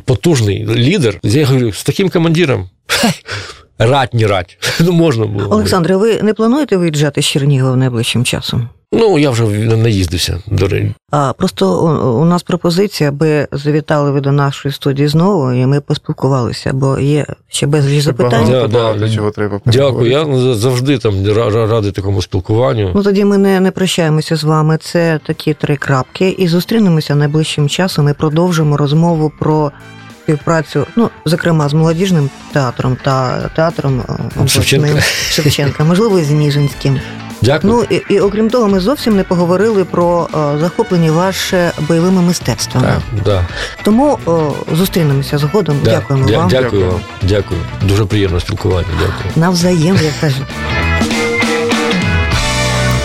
потужний 0.06 0.68
лідер, 0.68 1.20
я 1.24 1.46
говорю, 1.46 1.74
з 1.74 1.84
таким 1.84 2.10
командиром 2.10 2.70
Рать, 3.80 4.14
не 4.14 4.28
рать. 4.28 4.58
Ну, 4.80 4.92
можна 4.92 5.26
було. 5.26 5.52
Олександре, 5.52 5.96
ви 5.98 6.22
не 6.24 6.34
плануєте 6.34 6.78
виїжджати 6.78 7.22
з 7.22 7.26
Чернігова 7.26 7.76
найближчим 7.76 8.26
часом? 8.26 8.70
Ну, 8.92 9.20
я 9.20 9.30
вже 9.30 9.44
наїздився, 9.78 10.40
до 10.48 10.68
речі. 10.68 10.94
А 11.12 11.34
просто 11.34 11.82
у, 11.84 12.22
у 12.22 12.26
нас 12.26 12.44
пропозиція, 12.44 13.10
аби 13.10 13.48
завітали 13.52 14.12
ви 14.12 14.22
до 14.22 14.32
нашої 14.32 14.74
студії 14.74 15.08
знову, 15.08 15.52
і 15.52 15.66
ми 15.66 15.82
поспілкувалися, 15.82 16.74
бо 16.74 17.00
є 17.00 17.26
ще 17.48 17.68
безліч 17.68 18.04
запитань. 18.04 18.32
Багато, 18.46 18.52
Да, 18.52 18.68
да. 18.68 18.78
багато 18.84 19.10
чого 19.10 19.32
треба 19.32 19.60
Дякую. 19.66 20.12
Я 20.12 20.26
завжди 20.56 20.98
там 20.98 21.14
ра- 21.16 21.50
ра- 21.52 21.68
радий 21.72 21.92
такому 21.92 22.22
спілкуванню. 22.22 22.92
Ну 22.96 23.04
тоді 23.04 23.26
ми 23.26 23.38
не, 23.38 23.60
не 23.60 23.72
прощаємося 23.72 24.36
з 24.36 24.44
вами. 24.44 24.78
Це 24.82 25.20
такі 25.26 25.54
три 25.54 25.76
крапки, 25.78 26.30
і 26.38 26.48
зустрінемося 26.48 27.16
найближчим 27.16 27.70
часом. 27.70 28.10
і 28.10 28.14
продовжимо 28.14 28.78
розмову 28.78 29.32
про 29.40 29.72
співпрацю, 30.26 30.88
ну 30.96 31.10
зокрема 31.26 31.70
з 31.70 31.74
молодіжним 31.74 32.30
театром 32.54 32.98
та 33.04 33.38
театром 33.56 34.04
е, 34.44 34.48
Шевченка. 34.48 35.02
Шевченка, 35.30 35.84
можливо, 35.84 36.20
і 36.20 36.24
з 36.24 36.32
Ніжинським. 36.32 37.00
Дякую. 37.42 37.74
Ну 37.74 37.98
і, 37.98 38.14
і 38.14 38.20
окрім 38.20 38.50
того, 38.50 38.68
ми 38.68 38.80
зовсім 38.80 39.16
не 39.16 39.24
поговорили 39.24 39.86
про 39.86 40.30
е, 40.34 40.60
захоплення 40.60 41.12
ваше 41.12 41.72
бойовими 41.80 42.22
мистецтвами. 42.22 42.88
Так, 42.88 43.24
да. 43.26 43.46
Тому 43.84 44.20
е, 44.28 44.32
зустрінемося 44.76 45.38
згодом. 45.38 45.80
Да. 45.84 45.92
Дякуємо 45.92 46.28
Дя- 46.28 46.38
вам. 46.38 46.50
Дякую 46.50 46.86
вам. 46.88 47.00
Дякую. 47.22 47.60
Дуже 47.82 48.06
приємно 48.06 48.40
спілкування. 48.40 48.88
Дякую. 49.00 49.34
Навзаєм, 49.36 49.96
як 50.04 50.14
кажуть. 50.22 50.44